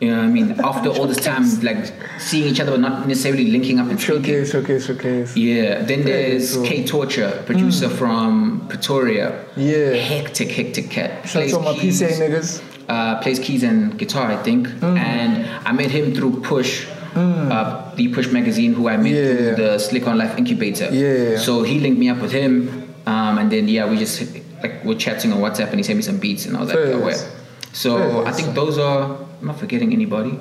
You 0.00 0.10
know 0.10 0.16
what 0.16 0.24
I 0.24 0.28
mean? 0.28 0.50
After 0.64 0.88
all 0.88 1.06
this 1.06 1.22
time, 1.22 1.44
like 1.62 1.92
seeing 2.18 2.46
each 2.48 2.58
other, 2.58 2.70
but 2.72 2.80
not 2.80 3.06
necessarily 3.06 3.50
linking 3.50 3.78
up 3.78 3.88
and 3.88 4.00
speaking. 4.00 4.22
showcase, 4.22 4.50
showcase, 4.50 4.86
showcase. 4.86 5.36
Yeah. 5.36 5.82
Then 5.82 6.04
there's. 6.04 6.56
K 6.62 6.84
Torture, 6.86 7.42
producer 7.44 7.90
from 7.90 8.66
Pretoria. 8.68 9.44
Yeah. 9.56 9.92
Hectic, 9.92 10.50
hectic 10.50 10.90
cat. 10.90 11.28
Shout 11.28 11.42
out 11.42 11.50
to 11.50 11.60
my 11.60 11.74
PCA 11.74 12.12
niggas. 12.12 12.62
Uh, 12.94 13.20
plays 13.22 13.38
keys 13.46 13.62
and 13.70 13.96
guitar, 14.02 14.26
I 14.36 14.38
think. 14.48 14.62
Mm. 14.68 14.98
And 14.98 15.32
I 15.68 15.72
met 15.80 15.90
him 15.98 16.06
through 16.16 16.32
Push, 16.52 16.72
uh, 17.14 17.94
the 17.98 18.06
Push 18.14 18.28
magazine, 18.38 18.72
who 18.78 18.88
I 18.88 18.96
met 18.96 19.12
Yeah. 19.12 19.24
through 19.36 19.54
the 19.64 19.78
Slick 19.78 20.04
on 20.10 20.18
Life 20.22 20.34
incubator. 20.40 20.88
Yeah. 20.92 21.38
So 21.46 21.62
he 21.70 21.78
linked 21.84 21.98
me 22.04 22.08
up 22.12 22.20
with 22.24 22.32
him, 22.32 22.52
um, 23.06 23.38
and 23.40 23.48
then 23.54 23.64
yeah, 23.68 23.88
we 23.90 23.96
just 24.06 24.16
like 24.62 24.74
we're 24.84 24.98
chatting 25.06 25.30
on 25.34 25.38
WhatsApp, 25.44 25.68
and 25.72 25.76
he 25.80 25.84
sent 25.88 25.96
me 25.96 26.02
some 26.10 26.18
beats, 26.18 26.42
and 26.46 26.56
I 26.56 26.60
was 26.60 26.68
like, 26.70 26.78
Fairs. 26.78 26.94
oh, 26.96 27.04
where? 27.06 27.20
So 27.72 27.90
I 28.30 28.32
think 28.32 28.54
those 28.54 28.76
are. 28.78 29.02
I'm 29.40 29.46
not 29.46 29.58
forgetting 29.58 29.92
anybody. 29.92 30.34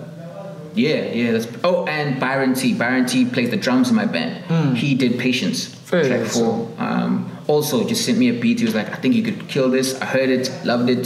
Yeah, 0.75 1.01
yeah. 1.19 1.31
That's 1.33 1.47
oh, 1.63 1.85
and 1.87 2.19
Byron 2.19 2.53
T. 2.53 2.73
Byron 2.73 3.05
T. 3.05 3.25
plays 3.25 3.49
the 3.49 3.57
drums 3.65 3.89
in 3.91 3.95
my 3.95 4.05
band. 4.05 4.77
He 4.77 4.95
did 4.95 5.17
Patience, 5.19 5.59
track 5.87 6.25
four. 6.27 6.69
Um, 6.77 7.11
also, 7.47 7.75
just 7.87 8.05
sent 8.05 8.17
me 8.17 8.27
a 8.29 8.33
beat. 8.43 8.59
He 8.59 8.65
was 8.65 8.75
like, 8.75 8.89
I 8.95 8.97
think 9.01 9.15
you 9.15 9.23
could 9.23 9.47
kill 9.53 9.69
this. 9.77 9.87
I 10.01 10.05
heard 10.05 10.29
it, 10.29 10.45
loved 10.63 10.89
it, 10.89 11.05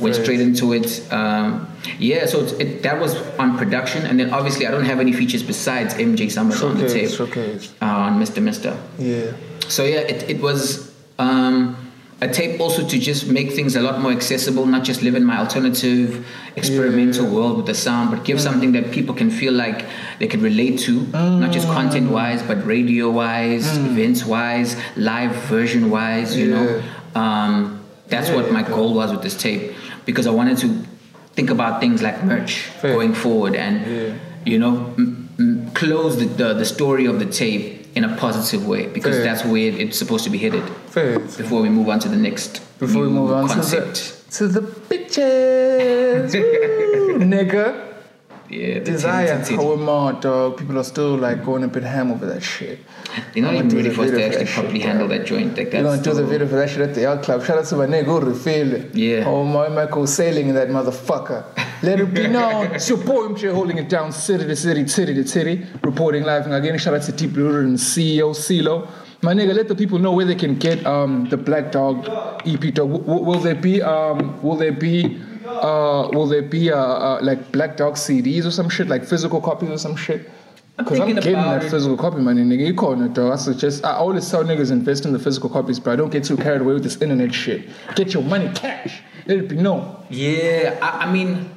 went 0.00 0.14
Fairs. 0.14 0.24
straight 0.26 0.40
into 0.40 0.72
it. 0.72 1.12
Um, 1.12 1.68
yeah, 1.98 2.26
so 2.26 2.40
it's, 2.42 2.52
it, 2.52 2.82
that 2.82 3.00
was 3.00 3.16
on 3.38 3.56
production, 3.58 4.04
and 4.06 4.18
then 4.18 4.30
obviously 4.32 4.66
I 4.66 4.70
don't 4.70 4.84
have 4.84 5.00
any 5.00 5.12
features 5.12 5.42
besides 5.42 5.94
MJ 5.94 6.30
Summers 6.30 6.62
on 6.62 6.78
the 6.78 6.88
tape 6.88 7.10
showcase. 7.10 7.72
uh, 7.82 7.86
on 7.86 8.20
Mr. 8.20 8.42
Mister. 8.42 8.76
Yeah. 8.98 9.32
So 9.68 9.84
yeah, 9.84 10.00
it, 10.00 10.28
it 10.30 10.40
was 10.40 10.92
um, 11.18 11.76
a 12.20 12.28
tape 12.28 12.60
also 12.60 12.86
to 12.86 12.98
just 12.98 13.28
make 13.28 13.52
things 13.52 13.76
a 13.76 13.80
lot 13.80 14.00
more 14.00 14.10
accessible, 14.12 14.66
not 14.66 14.82
just 14.82 15.02
live 15.02 15.14
in 15.14 15.24
my 15.24 15.38
alternative, 15.38 16.26
experimental 16.56 17.24
Yeah. 17.26 17.30
world 17.32 17.56
with 17.58 17.66
the 17.66 17.74
sound, 17.74 18.10
but 18.10 18.24
give 18.24 18.40
something 18.40 18.72
that 18.72 18.90
people 18.90 19.14
can 19.14 19.30
feel 19.30 19.52
like 19.52 19.84
they 20.18 20.26
can 20.26 20.42
relate 20.42 20.78
to, 20.80 21.02
not 21.12 21.52
just 21.52 21.66
content 21.68 22.10
wise, 22.10 22.42
but 22.42 22.64
radio 22.66 23.08
wise, 23.10 23.76
events 23.78 24.24
wise, 24.24 24.76
live 24.96 25.32
version 25.46 25.90
wise, 25.90 26.36
you 26.36 26.48
know. 26.50 26.82
Um, 27.14 27.77
that's 28.08 28.30
what 28.30 28.50
my 28.52 28.62
goal 28.62 28.94
was 28.94 29.10
with 29.12 29.22
this 29.22 29.36
tape 29.36 29.72
because 30.04 30.26
I 30.26 30.30
wanted 30.30 30.58
to 30.58 30.68
think 31.36 31.50
about 31.50 31.80
things 31.80 32.02
like 32.02 32.24
merch 32.24 32.52
Fair. 32.80 32.94
going 32.94 33.14
forward 33.14 33.54
and 33.54 33.74
Yeah. 33.86 34.14
you 34.44 34.58
know 34.58 34.74
m- 34.98 35.28
m- 35.38 35.70
close 35.74 36.16
the, 36.18 36.24
the, 36.26 36.54
the 36.54 36.64
story 36.64 37.06
of 37.06 37.18
the 37.18 37.26
tape 37.26 37.86
in 37.94 38.04
a 38.04 38.16
positive 38.16 38.66
way 38.66 38.86
because 38.88 39.16
Fair. 39.16 39.24
that's 39.24 39.44
where 39.44 39.72
it's 39.82 39.98
supposed 39.98 40.24
to 40.24 40.30
be 40.30 40.38
headed 40.38 40.64
Fair. 40.90 41.18
before 41.20 41.60
we 41.62 41.68
move 41.68 41.88
on 41.88 41.98
to 42.00 42.08
the 42.08 42.16
next 42.16 42.60
Before 42.78 43.02
we 43.02 43.08
move 43.08 43.30
on 43.32 43.48
concept. 43.48 43.96
to 44.32 44.46
the 44.48 44.60
to 44.60 44.60
the 44.60 44.60
bitches, 44.88 46.34
Woo, 46.34 47.18
nigga. 47.18 47.87
Yeah, 48.50 48.74
the 48.74 48.80
Desire, 48.80 49.38
how 49.44 50.12
dog. 50.20 50.56
People 50.56 50.78
are 50.78 50.84
still 50.84 51.16
like 51.16 51.44
going 51.44 51.64
a 51.64 51.68
bit 51.68 51.82
ham 51.82 52.10
over 52.10 52.26
that 52.26 52.42
shit. 52.42 52.78
They're 53.34 53.42
not 53.42 53.54
I'ma 53.54 53.64
even 53.64 53.76
ready 53.76 53.90
for 53.90 54.02
us 54.02 54.10
to 54.10 54.24
actually 54.24 54.46
properly 54.46 54.80
shit, 54.80 54.88
handle 54.88 55.08
that 55.08 55.26
joint. 55.26 55.56
Like 55.56 55.72
We're 55.72 55.82
gonna 55.82 56.02
do 56.02 56.14
the 56.14 56.24
video 56.24 56.46
for 56.46 56.56
that 56.56 56.70
shit 56.70 56.80
at 56.80 56.94
the 56.94 57.02
yacht 57.02 57.22
club. 57.22 57.44
Shout 57.44 57.58
out 57.58 57.66
to 57.66 57.76
my 57.76 57.86
nigga 57.86 58.22
refill 58.22 58.96
Yeah. 58.96 59.24
Oh 59.26 59.44
my 59.44 59.68
Michael 59.68 60.06
sailing 60.06 60.48
in 60.48 60.54
that 60.54 60.68
motherfucker. 60.68 61.44
Let 61.82 62.00
it 62.00 62.14
be 62.14 62.26
known. 62.36 62.66
It's 62.72 62.88
your 62.88 62.98
boy 62.98 63.28
MJ 63.28 63.52
holding 63.52 63.78
it 63.78 63.88
down 63.88 64.12
city 64.12 64.46
to 64.46 64.56
city, 64.56 64.84
titty 64.84 65.14
to 65.14 65.24
titty. 65.24 65.66
Reporting 65.82 66.24
live. 66.24 66.46
And 66.46 66.54
again, 66.54 66.78
shout 66.78 66.94
out 66.94 67.02
to 67.02 67.12
Deep 67.12 67.36
Rooted 67.36 67.64
and 67.64 67.76
CEO 67.76 68.34
CeeLo. 68.34 68.88
My 69.20 69.34
nigga, 69.34 69.54
let 69.54 69.66
the 69.66 69.74
people 69.74 69.98
know 69.98 70.12
where 70.12 70.24
they 70.24 70.36
can 70.36 70.54
get 70.56 70.86
um, 70.86 71.28
the 71.28 71.36
Black 71.36 71.72
Dog 71.72 72.06
EP. 72.46 72.60
Dog. 72.72 72.92
W- 72.92 73.02
will 73.24 73.40
there 73.40 73.54
be 73.56 73.82
um, 73.82 74.40
will 74.42 74.56
there 74.56 74.72
be 74.72 75.20
uh, 75.48 76.08
will 76.12 76.26
there 76.26 76.42
be 76.42 76.70
uh, 76.70 76.76
uh, 76.76 77.18
like 77.22 77.52
Black 77.52 77.76
Dog 77.76 77.94
CDs 77.94 78.44
or 78.44 78.50
some 78.50 78.68
shit, 78.68 78.88
like 78.88 79.04
physical 79.04 79.40
copies 79.40 79.70
or 79.70 79.78
some 79.78 79.96
shit? 79.96 80.30
Because 80.76 81.00
I'm, 81.00 81.06
thinking 81.06 81.24
getting 81.24 81.32
that 81.34 81.64
it. 81.64 81.70
physical 81.70 81.96
copy 81.96 82.18
money, 82.18 82.42
nigga. 82.42 82.64
You 82.64 82.74
calling 82.74 83.02
it 83.02 83.14
though? 83.14 83.32
I 83.32 83.36
suggest 83.36 83.84
I 83.84 83.94
always 83.94 84.30
tell 84.30 84.44
niggas 84.44 84.70
invest 84.70 85.04
in 85.04 85.12
the 85.12 85.18
physical 85.18 85.50
copies, 85.50 85.80
bro. 85.80 85.96
Don't 85.96 86.10
get 86.10 86.22
too 86.22 86.36
carried 86.36 86.60
away 86.60 86.74
with 86.74 86.84
this 86.84 87.02
internet 87.02 87.34
shit. 87.34 87.68
Get 87.96 88.14
your 88.14 88.22
money 88.22 88.48
cash. 88.54 89.02
Let 89.26 89.38
it 89.38 89.48
be 89.48 89.56
known. 89.56 90.06
Yeah, 90.08 90.78
I, 90.80 91.04
I 91.04 91.12
mean, 91.12 91.50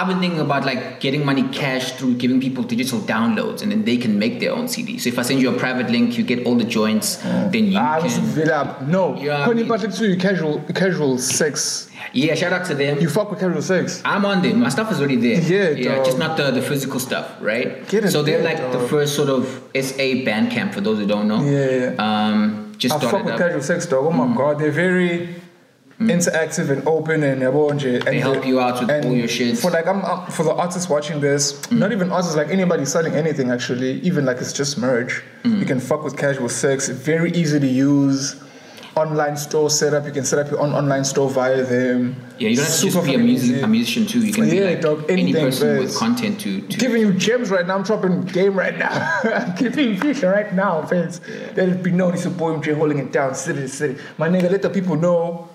I've 0.00 0.06
been 0.08 0.20
thinking 0.20 0.40
about 0.40 0.64
like 0.64 1.00
getting 1.00 1.24
money 1.26 1.42
cash 1.48 1.92
through 1.92 2.14
giving 2.14 2.40
people 2.40 2.62
digital 2.64 3.00
downloads, 3.00 3.60
and 3.62 3.70
then 3.70 3.84
they 3.84 3.96
can 3.98 4.18
make 4.18 4.40
their 4.40 4.52
own 4.52 4.66
CD. 4.66 4.96
So 4.98 5.08
if 5.08 5.18
I 5.18 5.22
send 5.22 5.40
you 5.42 5.50
a 5.54 5.58
private 5.58 5.90
link, 5.90 6.16
you 6.16 6.24
get 6.24 6.46
all 6.46 6.54
the 6.56 6.64
joints. 6.64 7.16
Then 7.16 7.64
you 7.72 7.78
Ah, 7.78 8.00
can. 8.00 8.08
fill 8.34 8.50
up. 8.60 8.82
No. 8.96 9.16
Yeah, 9.20 9.44
Honey, 9.44 9.60
mean- 9.62 9.68
but 9.68 9.84
it's 9.84 10.00
you 10.00 10.16
casual 10.16 10.54
casual 10.74 11.18
sex. 11.18 11.88
Yeah, 12.14 12.34
shout 12.34 12.52
out 12.52 12.64
to 12.70 12.74
them. 12.74 12.98
You 13.00 13.08
fuck 13.10 13.30
with 13.30 13.40
casual 13.40 13.62
sex. 13.62 14.00
I'm 14.04 14.24
on 14.24 14.40
them. 14.42 14.60
My 14.60 14.70
stuff 14.70 14.90
is 14.90 14.98
already 15.00 15.16
there. 15.16 15.40
Yeah, 15.40 15.70
yeah, 15.70 15.96
dog. 15.96 16.04
just 16.06 16.18
not 16.18 16.36
the, 16.38 16.50
the 16.50 16.62
physical 16.62 16.98
stuff, 16.98 17.26
right? 17.40 17.86
Get 17.88 18.04
in 18.04 18.10
so 18.10 18.22
they're 18.22 18.42
like 18.42 18.60
the 18.72 18.80
first 18.88 19.14
sort 19.14 19.28
of 19.28 19.42
SA 19.74 20.08
band 20.24 20.50
camp 20.50 20.72
for 20.74 20.80
those 20.80 20.98
who 20.98 21.06
don't 21.06 21.28
know. 21.28 21.42
Yeah. 21.44 21.92
yeah. 21.94 22.06
Um, 22.06 22.38
just 22.78 22.94
I 22.96 22.98
fuck 23.10 23.24
with 23.24 23.34
up. 23.34 23.38
casual 23.38 23.60
sex, 23.62 23.86
dog. 23.86 24.06
Oh 24.06 24.12
my 24.22 24.34
god, 24.34 24.58
they're 24.58 24.72
very 24.86 25.28
Hmm. 26.00 26.08
interactive 26.08 26.70
and 26.70 26.88
open 26.88 27.22
and 27.22 27.42
yabo 27.42 27.70
nje, 27.72 27.96
and 27.96 28.06
They 28.06 28.20
help 28.20 28.46
you 28.46 28.58
out 28.58 28.80
with 28.80 28.90
all 29.04 29.12
your 29.12 29.28
shit. 29.28 29.58
For 29.58 29.70
like, 29.70 29.86
I'm, 29.86 30.02
I'm 30.02 30.30
for 30.30 30.44
the 30.44 30.54
artists 30.54 30.88
watching 30.88 31.20
this, 31.20 31.62
hmm. 31.66 31.78
not 31.78 31.92
even 31.92 32.10
artists, 32.10 32.36
like 32.36 32.48
anybody 32.48 32.86
selling 32.86 33.14
anything 33.14 33.50
actually, 33.50 34.00
even 34.00 34.24
like 34.24 34.38
it's 34.38 34.54
just 34.54 34.78
merch. 34.78 35.22
Hmm. 35.42 35.60
You 35.60 35.66
can 35.66 35.78
fuck 35.78 36.02
with 36.02 36.16
casual 36.16 36.48
sex. 36.48 36.88
Very 36.88 37.32
easy 37.32 37.60
to 37.60 37.66
use. 37.66 38.42
Online 38.96 39.36
store 39.36 39.68
setup. 39.70 40.04
You 40.06 40.10
can 40.10 40.24
set 40.24 40.38
up 40.38 40.50
your 40.50 40.60
own 40.60 40.72
online 40.72 41.04
store 41.04 41.28
via 41.30 41.62
them. 41.62 42.16
Yeah, 42.38 42.48
you 42.48 42.56
don't 42.56 42.64
have 42.64 42.74
to 42.74 42.90
just 42.90 43.04
be 43.04 43.14
a, 43.14 43.18
music, 43.18 43.62
a 43.62 43.66
musician 43.68 44.06
too. 44.06 44.20
You 44.26 44.32
can 44.32 44.48
be 44.48 44.56
Yeah, 44.56 44.64
like 44.64 44.80
dog, 44.80 45.04
any 45.10 45.32
person 45.34 45.78
with 45.78 45.94
content 45.96 46.40
to. 46.40 46.62
to 46.62 46.78
giving 46.78 47.02
you 47.02 47.12
gems 47.12 47.50
right 47.50 47.66
now. 47.66 47.76
I'm 47.76 47.82
dropping 47.84 48.22
game 48.22 48.54
right 48.58 48.76
now. 48.76 49.20
I'm 49.24 49.54
giving 49.54 49.90
you 49.90 50.00
future 50.00 50.30
right 50.30 50.52
now, 50.54 50.82
fans. 50.86 51.20
Let 51.56 51.68
it 51.68 51.82
be 51.82 51.92
known. 51.92 52.14
It's 52.14 52.24
your 52.24 52.32
boy 52.34 52.54
MJ 52.56 52.74
holding 52.74 52.98
it 52.98 53.12
down, 53.12 53.34
city 53.34 53.60
to 53.60 53.68
city. 53.68 54.00
My 54.16 54.28
nigga, 54.28 54.50
let 54.50 54.62
the 54.62 54.70
people 54.70 54.96
know. 54.96 55.49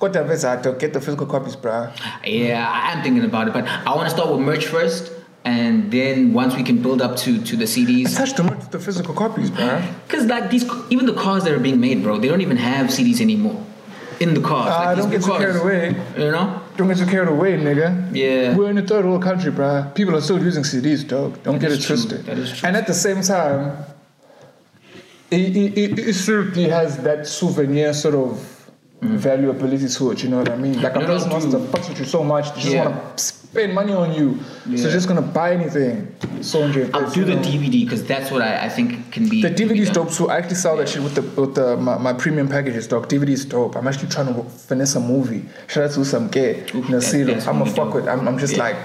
Got 0.00 0.12
that 0.12 0.26
visa 0.26 0.60
to 0.62 0.72
get 0.72 0.92
the 0.92 1.00
physical 1.00 1.26
copies, 1.26 1.56
bruh. 1.56 1.90
Yeah, 2.24 2.68
I 2.68 2.92
am 2.92 3.02
thinking 3.02 3.24
about 3.24 3.48
it, 3.48 3.54
but 3.54 3.66
I 3.66 3.94
want 3.94 4.08
to 4.08 4.14
start 4.14 4.30
with 4.30 4.40
merch 4.40 4.66
first, 4.66 5.12
and 5.44 5.90
then 5.90 6.32
once 6.32 6.54
we 6.54 6.62
can 6.62 6.82
build 6.82 7.00
up 7.00 7.16
to 7.18 7.42
to 7.42 7.56
the 7.56 7.64
CDs. 7.64 8.14
Touch 8.16 8.34
the 8.34 8.42
merch 8.42 8.70
the 8.70 8.78
physical 8.78 9.14
copies, 9.14 9.50
bro. 9.50 9.82
Because 10.06 10.26
like 10.26 10.50
these, 10.50 10.64
even 10.90 11.06
the 11.06 11.14
cars 11.14 11.44
that 11.44 11.52
are 11.52 11.60
being 11.60 11.80
made, 11.80 12.02
bro, 12.02 12.18
they 12.18 12.28
don't 12.28 12.42
even 12.42 12.58
have 12.58 12.88
CDs 12.88 13.20
anymore 13.20 13.64
in 14.20 14.34
the 14.34 14.40
cars. 14.40 14.72
Ah, 14.72 14.84
like 14.84 14.96
these 14.96 15.04
don't 15.04 15.12
get 15.12 15.22
cars, 15.22 15.40
carried 15.42 15.56
away. 15.62 15.88
You 16.16 16.30
know? 16.30 16.62
Don't 16.76 16.88
get 16.88 16.98
too 16.98 17.06
carried 17.06 17.28
away, 17.28 17.56
nigga. 17.58 18.14
Yeah. 18.14 18.56
We're 18.56 18.70
in 18.70 18.78
a 18.78 18.86
third 18.86 19.04
world 19.04 19.22
country, 19.22 19.50
bro. 19.50 19.90
People 19.94 20.16
are 20.16 20.20
still 20.20 20.42
using 20.42 20.62
CDs, 20.62 21.06
dog. 21.06 21.42
Don't 21.42 21.58
get 21.58 21.72
it 21.72 21.80
true. 21.80 21.96
twisted. 21.96 22.26
That 22.26 22.38
is 22.38 22.58
true. 22.58 22.66
And 22.66 22.76
at 22.76 22.86
the 22.86 22.94
same 22.94 23.22
time, 23.22 23.84
it, 25.30 25.56
it, 25.56 25.78
it, 25.78 25.98
it 25.98 26.14
certainly 26.14 26.68
has 26.68 26.98
that 26.98 27.26
souvenir 27.26 27.92
sort 27.92 28.14
of 28.14 28.55
Mm-hmm. 29.02 29.16
valuability 29.18 29.94
to 29.98 30.10
it. 30.12 30.22
You 30.22 30.30
know 30.30 30.38
what 30.38 30.48
I 30.50 30.56
mean? 30.56 30.80
Like 30.80 30.96
a 30.96 31.00
No, 31.00 31.06
person 31.06 31.30
wants 31.30 31.44
to 31.50 31.58
fuck 31.66 31.86
with 31.86 31.98
you 31.98 32.06
so 32.06 32.24
much, 32.24 32.48
they 32.54 32.60
just 32.62 32.72
Yeah. 32.74 32.88
want 32.88 33.18
to 33.18 33.22
spend 33.22 33.74
money 33.74 33.92
on 33.92 34.14
you. 34.14 34.38
So 34.64 34.84
they're 34.84 34.90
just 34.92 35.06
gonna 35.06 35.20
buy 35.20 35.52
anything. 35.52 36.08
So 36.40 36.62
I'll 36.62 37.10
do 37.10 37.24
the 37.26 37.34
DVD 37.36 37.84
because 37.84 38.04
that's 38.04 38.30
what 38.30 38.40
I, 38.40 38.64
I 38.64 38.68
think 38.70 39.12
can 39.12 39.28
be. 39.28 39.42
The 39.42 39.50
can 39.50 39.68
be 39.68 39.74
DVD 39.74 39.80
is 39.80 39.90
dope 39.90 40.10
too. 40.12 40.30
I 40.30 40.38
actually 40.38 40.56
sell 40.56 40.78
that 40.78 40.88
shit 40.88 41.02
with 41.02 41.14
the 41.14 41.22
with 41.40 41.54
the 41.54 41.76
my, 41.76 41.98
my 41.98 42.14
premium 42.14 42.48
packages, 42.48 42.86
dog. 42.88 43.06
DVD 43.08 43.28
is 43.30 43.44
dope. 43.44 43.76
I'm 43.76 43.86
actually 43.86 44.08
trying 44.08 44.32
to 44.34 44.42
finesse 44.44 44.94
a 44.96 45.00
movie. 45.00 45.44
Shout 45.66 45.84
out 45.84 45.90
to 45.92 46.04
some 46.04 46.28
gay 46.28 46.62
that- 46.62 47.44
I'm 47.46 47.60
a 47.60 47.66
fuck 47.66 47.76
dope. 47.88 47.94
with. 47.96 48.08
I'm, 48.08 48.26
I'm 48.26 48.38
just 48.38 48.56
Yeah. 48.56 48.62
like 48.64 48.76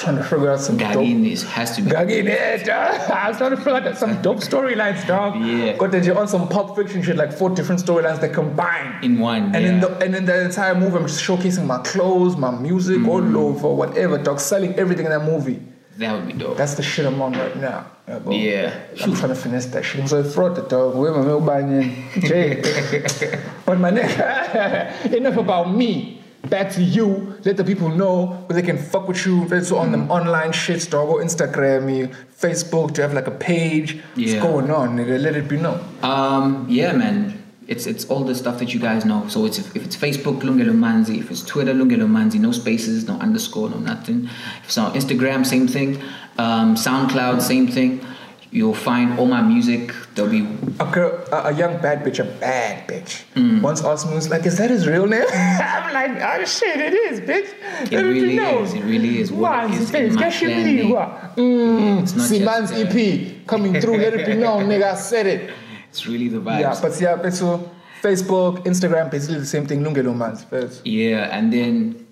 trying 0.00 0.16
to 0.16 0.22
figure 0.24 0.50
out 0.50 0.60
some 0.60 0.76
dope. 0.76 1.04
Is 1.04 1.42
has 1.44 1.76
to 1.76 1.82
be. 1.82 1.90
Gagin, 1.90 2.24
yeah. 2.66 3.08
I'm 3.26 3.36
trying 3.38 3.50
to 3.50 3.56
figure 3.56 3.76
out 3.88 3.96
some 3.98 4.20
dope 4.22 4.38
storylines, 4.38 5.06
dog. 5.06 5.40
Yeah. 5.44 5.76
Got 5.76 5.92
that 5.92 6.04
you're 6.04 6.18
on 6.18 6.26
some 6.28 6.48
pulp 6.48 6.74
fiction 6.76 7.02
shit, 7.02 7.16
like 7.16 7.32
four 7.32 7.50
different 7.50 7.80
storylines 7.84 8.20
that 8.20 8.32
combine. 8.32 9.02
In 9.04 9.18
one, 9.18 9.54
And 9.54 9.62
yeah. 9.64 9.70
in 9.70 9.80
the 9.80 9.96
and 9.98 10.14
in 10.16 10.24
the 10.24 10.44
entire 10.44 10.74
movie, 10.74 10.96
I'm 10.96 11.06
just 11.06 11.22
showcasing 11.22 11.66
my 11.66 11.78
clothes, 11.78 12.36
my 12.36 12.50
music, 12.50 12.98
Mm. 12.98 13.08
all 13.08 13.36
over, 13.46 13.68
whatever, 13.68 14.18
dog. 14.18 14.40
Selling 14.40 14.74
everything 14.74 15.04
in 15.06 15.12
that 15.12 15.24
movie. 15.24 15.60
That 15.98 16.14
would 16.14 16.26
be 16.26 16.32
dope. 16.32 16.56
That's 16.56 16.74
the 16.74 16.82
shit 16.82 17.04
I'm 17.04 17.20
on 17.20 17.32
right 17.32 17.56
now. 17.56 17.84
Yeah. 18.08 18.30
Yeah. 18.30 18.80
I'm 19.04 19.14
trying 19.14 19.28
to 19.28 19.34
finesse 19.34 19.66
that 19.66 19.84
shit. 19.84 20.00
I'm 20.00 20.08
so 20.08 20.24
fraud 20.24 20.56
the 20.56 20.62
dog. 20.62 20.96
Where 20.96 21.12
my 21.12 21.22
milk 21.22 21.44
buying 21.44 21.94
Jay. 22.20 22.62
But 23.66 23.78
my 23.78 23.90
nigga, 23.90 25.12
enough 25.14 25.36
about 25.36 25.72
me. 25.74 26.19
Back 26.48 26.72
to 26.72 26.82
you. 26.82 27.36
Let 27.44 27.56
the 27.58 27.64
people 27.64 27.90
know 27.90 28.26
where 28.46 28.60
they 28.60 28.66
can 28.66 28.78
fuck 28.78 29.06
with 29.06 29.26
you. 29.26 29.46
That's 29.48 29.70
on 29.72 29.92
them 29.92 30.10
online 30.10 30.52
shits, 30.52 30.88
dog. 30.88 31.08
Or 31.08 31.22
Instagram, 31.22 32.14
Facebook. 32.40 32.94
Do 32.94 33.00
you 33.00 33.02
have 33.02 33.12
like 33.14 33.26
a 33.26 33.30
page? 33.30 34.00
What's 34.14 34.34
going 34.34 34.70
on, 34.70 34.96
nigga? 34.96 35.20
Let 35.20 35.36
it 35.36 35.48
be 35.48 35.58
known. 35.58 35.84
Um, 36.02 36.66
yeah, 36.68 36.92
man. 36.92 37.36
It's 37.68 37.86
it's 37.86 38.04
all 38.06 38.24
the 38.24 38.34
stuff 38.34 38.58
that 38.58 38.74
you 38.74 38.80
guys 38.80 39.04
know. 39.04 39.28
So 39.28 39.44
it's 39.44 39.58
if 39.58 39.76
it's 39.76 39.96
Facebook 39.96 40.40
Lungelo 40.40 40.72
Manzi, 40.74 41.18
if 41.18 41.30
it's 41.30 41.42
Twitter 41.42 41.72
Lungelo 41.72 42.08
Manzi, 42.08 42.40
no 42.40 42.50
spaces, 42.52 43.06
no 43.06 43.14
underscore, 43.18 43.70
no 43.70 43.78
nothing. 43.78 44.24
If 44.24 44.64
it's 44.64 44.78
on 44.78 44.92
Instagram, 44.94 45.46
same 45.46 45.68
thing. 45.68 46.02
Um, 46.38 46.74
SoundCloud, 46.74 47.42
same 47.42 47.68
thing. 47.68 48.04
You'll 48.52 48.74
find 48.74 49.16
all 49.18 49.26
my 49.26 49.42
music. 49.42 49.94
There'll 50.14 50.30
be 50.30 50.40
A 50.80 50.86
girl, 50.90 51.24
a, 51.30 51.50
a 51.50 51.52
young 51.52 51.80
bad 51.80 52.02
bitch, 52.02 52.18
a 52.18 52.24
bad 52.24 52.88
bitch. 52.88 53.22
Mm. 53.34 53.62
Once 53.62 53.84
asked 53.84 54.08
me, 54.08 54.14
was 54.14 54.28
like, 54.28 54.44
"Is 54.44 54.58
that 54.58 54.70
his 54.70 54.88
real 54.88 55.06
name?" 55.06 55.22
I'm 55.32 55.92
like, 55.94 56.20
"Oh 56.20 56.44
shit, 56.44 56.80
it 56.80 56.92
is, 56.92 57.20
bitch." 57.20 57.48
It 57.84 57.92
Let 57.92 58.04
really 58.04 58.36
is. 58.38 58.74
It 58.74 58.82
really 58.82 59.18
is. 59.20 59.30
What 59.30 59.68
Man's 59.68 59.80
is 59.80 59.94
in 59.94 60.14
my 60.16 60.30
clan 60.30 60.40
believe 60.40 60.84
name. 60.84 60.90
what? 60.90 61.36
Mm, 61.36 62.02
It's 62.02 62.16
not 62.16 62.26
see, 62.26 62.38
just, 62.40 62.50
man's 62.50 62.72
uh, 62.72 62.90
EP 62.90 63.46
coming 63.46 63.80
through. 63.80 63.98
Let 63.98 64.14
it 64.14 64.26
be 64.26 64.34
known, 64.34 64.64
nigga. 64.64 64.92
I 64.92 64.94
said 64.96 65.26
it. 65.26 65.50
it's 65.88 66.08
really 66.08 66.26
the 66.26 66.38
vibes. 66.40 66.60
Yeah, 66.60 66.78
but 66.82 67.00
yeah, 67.00 67.16
but 67.22 67.32
so 67.32 67.70
Facebook, 68.02 68.64
Instagram, 68.64 69.12
basically 69.12 69.38
the 69.38 69.46
same 69.46 69.66
thing. 69.66 69.84
Lungelo 69.84 70.12
Manzi. 70.12 70.80
Yeah, 70.84 71.28
and 71.36 71.52
then 71.52 72.06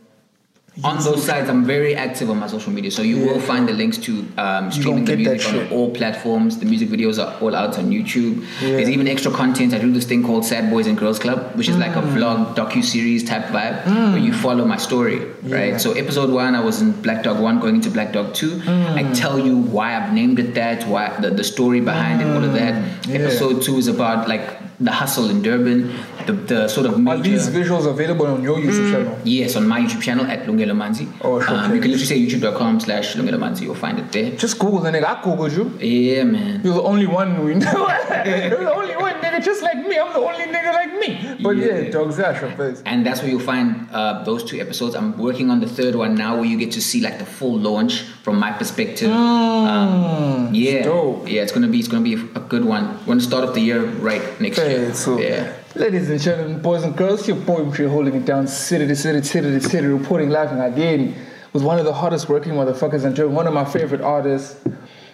on 0.85 1.03
those 1.03 1.25
sites, 1.25 1.49
I'm 1.51 1.65
very 1.65 1.97
active 1.97 2.31
on 2.31 2.39
my 2.39 2.47
social 2.47 2.73
media, 2.73 2.91
so 2.91 3.03
you 3.03 3.19
will 3.27 3.41
find 3.41 3.69
the 3.69 3.73
links 3.73 3.99
to 3.99 4.25
um, 4.39 4.71
streaming 4.71 5.05
the 5.05 5.17
music 5.17 5.53
on 5.53 5.69
all 5.73 5.91
platforms. 5.93 6.59
The 6.59 6.67
music 6.67 6.89
videos 6.89 7.19
are 7.19 7.37
all 7.41 7.55
out 7.55 7.79
on 7.79 7.91
YouTube. 7.91 8.43
Yeah. 8.63 8.69
There's 8.77 8.89
even 8.89 9.09
extra 9.09 9.33
content. 9.33 9.75
I 9.75 9.79
do 9.79 9.91
this 9.93 10.05
thing 10.05 10.23
called 10.23 10.45
Sad 10.45 10.71
Boys 10.71 10.87
and 10.87 10.97
Girls 10.97 11.19
Club, 11.19 11.57
which 11.57 11.69
is 11.69 11.77
like 11.77 11.93
Mm. 11.93 12.05
a 12.05 12.17
vlog 12.17 12.55
docu 12.55 12.85
series 12.85 13.25
type 13.25 13.47
vibe 13.47 13.85
where 14.13 14.19
you 14.19 14.33
follow 14.33 14.65
my 14.65 14.77
story, 14.77 15.19
right? 15.43 15.71
Yeah. 15.73 15.77
So 15.79 15.93
episode 15.93 16.31
one, 16.31 16.55
I 16.55 16.61
was 16.61 16.81
in 16.81 16.93
Black 17.03 17.25
Dog 17.25 17.41
One, 17.41 17.59
going 17.59 17.77
into 17.77 17.91
Black 17.91 18.13
Dog 18.13 18.35
Two. 18.35 18.61
I 18.67 19.03
Mm. 19.03 19.15
tell 19.19 19.39
you 19.39 19.57
why 19.57 19.97
I've 19.97 20.13
named 20.13 20.39
it 20.39 20.55
that, 20.55 20.87
why 20.87 21.13
the, 21.21 21.31
the 21.31 21.45
story 21.45 21.81
behind 21.81 22.21
it, 22.23 22.27
all 22.29 22.45
of 22.45 22.53
that. 22.53 22.75
Mm. 22.75 23.09
Yeah. 23.09 23.15
Episode 23.21 23.63
two 23.63 23.79
is 23.79 23.89
about 23.89 24.29
like 24.29 24.47
the 24.81 24.93
hustle 24.93 25.29
in 25.29 25.43
Durban, 25.43 25.93
the, 26.27 26.33
the 26.33 26.69
sort 26.69 26.87
of 26.87 26.95
are 27.09 27.19
these 27.19 27.49
visuals 27.49 27.87
available 27.87 28.27
on 28.27 28.43
your 28.43 28.59
YouTube 28.59 28.91
channel? 28.93 29.19
Yes, 29.25 29.57
on 29.57 29.67
my 29.67 29.81
YouTube 29.81 30.03
channel 30.03 30.25
at 30.27 30.45
Lungelo 30.47 30.73
Manzi. 30.77 31.09
Oh, 31.23 31.41
sure, 31.41 31.55
um, 31.57 31.75
you 31.75 31.81
can 31.81 31.91
literally 31.91 32.07
say 32.07 32.19
youtube.com 32.21 32.79
slash 32.81 33.15
Lungelo 33.17 33.39
Manzi. 33.39 33.63
You'll 33.63 33.75
find 33.75 33.99
it 33.99 34.13
there. 34.13 34.31
Just 34.37 34.59
Google 34.59 34.79
the 34.81 34.91
nigga. 34.91 35.05
I 35.05 35.21
googled 35.23 35.57
you. 35.57 35.65
Yeah, 35.85 36.23
man. 36.25 36.61
You're 36.63 36.75
the 36.75 36.83
only 36.83 37.07
one 37.07 37.45
we 37.45 37.55
know. 37.55 37.73
You're 38.25 38.51
the 38.61 38.73
only 38.81 38.95
one 38.97 39.15
nigga 39.21 39.43
just 39.45 39.63
like 39.63 39.79
me. 39.79 39.99
I'm 39.99 40.13
the 40.13 40.21
only 40.21 40.45
nigga 40.45 40.73
like 40.73 40.93
me. 40.95 41.37
But 41.43 41.57
yeah, 41.57 41.79
Yeah. 41.79 41.91
dogs 41.91 42.19
your 42.19 42.35
face. 42.53 42.83
And 42.87 43.05
that's 43.05 43.21
where 43.23 43.31
you'll 43.31 43.41
find 43.41 43.89
uh, 43.93 44.23
those 44.25 44.45
two 44.45 44.61
episodes. 44.61 44.95
I'm 44.95 45.19
working 45.19 45.51
on 45.51 45.59
the 45.61 45.69
third 45.69 45.95
one 45.97 46.15
now, 46.15 46.37
where 46.37 46.45
you 46.45 46.57
get 46.59 46.71
to 46.73 46.81
see 46.81 47.01
like 47.01 47.19
the 47.19 47.27
full 47.27 47.59
launch 47.59 48.03
from 48.23 48.39
my 48.39 48.53
perspective. 48.53 49.11
Um, 49.11 50.55
yeah, 50.55 50.83
dope. 50.85 51.29
yeah, 51.29 51.43
it's 51.43 51.53
gonna 51.53 51.69
be 51.69 51.79
it's 51.79 51.89
gonna 51.89 52.05
be 52.05 52.15
a 52.15 52.41
good 52.41 52.65
one. 52.65 52.85
We're 53.01 53.15
gonna 53.15 53.21
start 53.21 53.45
off 53.45 53.55
the 53.55 53.61
year 53.61 53.85
right 53.85 54.23
next 54.41 54.59
year. 54.59 54.68
Hey, 54.69 54.93
so, 54.93 55.19
yeah. 55.19 55.51
ladies 55.77 56.11
and 56.11 56.21
gentlemen, 56.21 56.61
boys 56.61 56.85
and 56.85 56.95
girls, 56.95 57.27
your 57.27 57.39
boy 57.39 57.61
MJ 57.61 57.89
holding 57.89 58.15
it 58.15 58.27
down, 58.27 58.47
city 58.47 58.87
to 58.87 58.95
city, 58.95 59.23
city 59.23 59.51
to 59.59 59.61
city, 59.67 59.87
reporting 59.87 60.29
live 60.29 60.53
in 60.53 60.61
again 60.61 61.15
with 61.55 61.63
one 61.63 61.79
of 61.79 61.87
the 61.87 61.93
hardest 61.95 62.29
working 62.29 62.53
motherfuckers 62.53 63.07
in 63.07 63.15
Germany, 63.15 63.35
one 63.35 63.47
of 63.47 63.55
my 63.55 63.65
favorite 63.65 64.03
artists. 64.03 64.63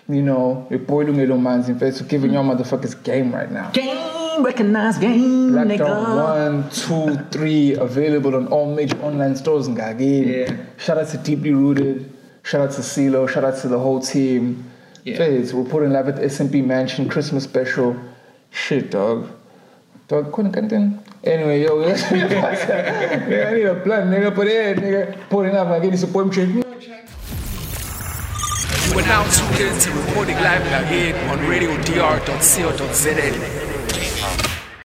You 0.08 0.22
know, 0.22 0.66
your 0.70 0.80
boy 0.80 1.04
Lungelo 1.04 1.38
Manzi 1.38 1.68
in 1.68 1.78
face 1.78 1.98
for 1.98 2.04
giving 2.04 2.32
y'all 2.32 2.42
motherfuckers 2.42 3.00
game 3.04 3.32
right 3.32 3.48
now. 3.48 3.70
Game, 3.70 4.42
recognize 4.44 4.98
game, 4.98 5.52
Black 5.52 5.68
nigga. 5.68 5.78
Dog 5.78 6.64
1, 6.64 6.70
2, 6.70 7.24
3, 7.30 7.74
available 7.74 8.34
on 8.34 8.48
all 8.48 8.74
major 8.74 9.00
online 9.02 9.36
stores 9.36 9.68
in 9.68 9.76
Gagin. 9.76 10.26
Yeah. 10.26 10.66
Shout 10.78 10.98
out 10.98 11.06
to 11.10 11.18
Deeply 11.18 11.52
Rooted. 11.52 12.12
Shout 12.42 12.60
out 12.60 12.72
to 12.72 12.80
CeeLo. 12.80 13.28
Shout 13.28 13.44
out 13.44 13.56
to 13.58 13.68
the 13.68 13.78
whole 13.78 14.00
team. 14.00 14.68
Yeah. 15.04 15.16
Feds, 15.16 15.54
reporting 15.54 15.92
live 15.92 16.08
at 16.08 16.16
the 16.16 16.22
SMP 16.22 16.64
Mansion 16.64 17.08
Christmas 17.08 17.44
special. 17.44 17.96
Shit, 18.50 18.90
dog. 18.90 19.30
Dog, 20.06 20.32
couldn't 20.32 20.52
content. 20.52 21.00
Anyway, 21.24 21.62
yo, 21.62 21.76
nigga, 21.78 23.46
I 23.48 23.54
need 23.54 23.64
a 23.64 23.74
plan, 23.76 24.10
nigga. 24.10 24.36
But 24.36 24.46
yeah, 24.46 24.74
nigga, 24.74 25.28
putting 25.30 25.56
up, 25.56 25.68
I 25.68 25.80
get 25.80 25.92
you 25.92 25.96
support 25.96 26.36
me. 26.36 26.44
You 26.44 26.62
are 29.00 29.06
now 29.06 29.24
tuned 29.30 29.60
in 29.60 29.78
to 29.80 29.90
Recording 29.92 30.36
Live 30.36 30.66
again 30.84 31.14
on 31.30 31.48
radio 31.48 31.70
radiodr.co.za. 31.76 33.63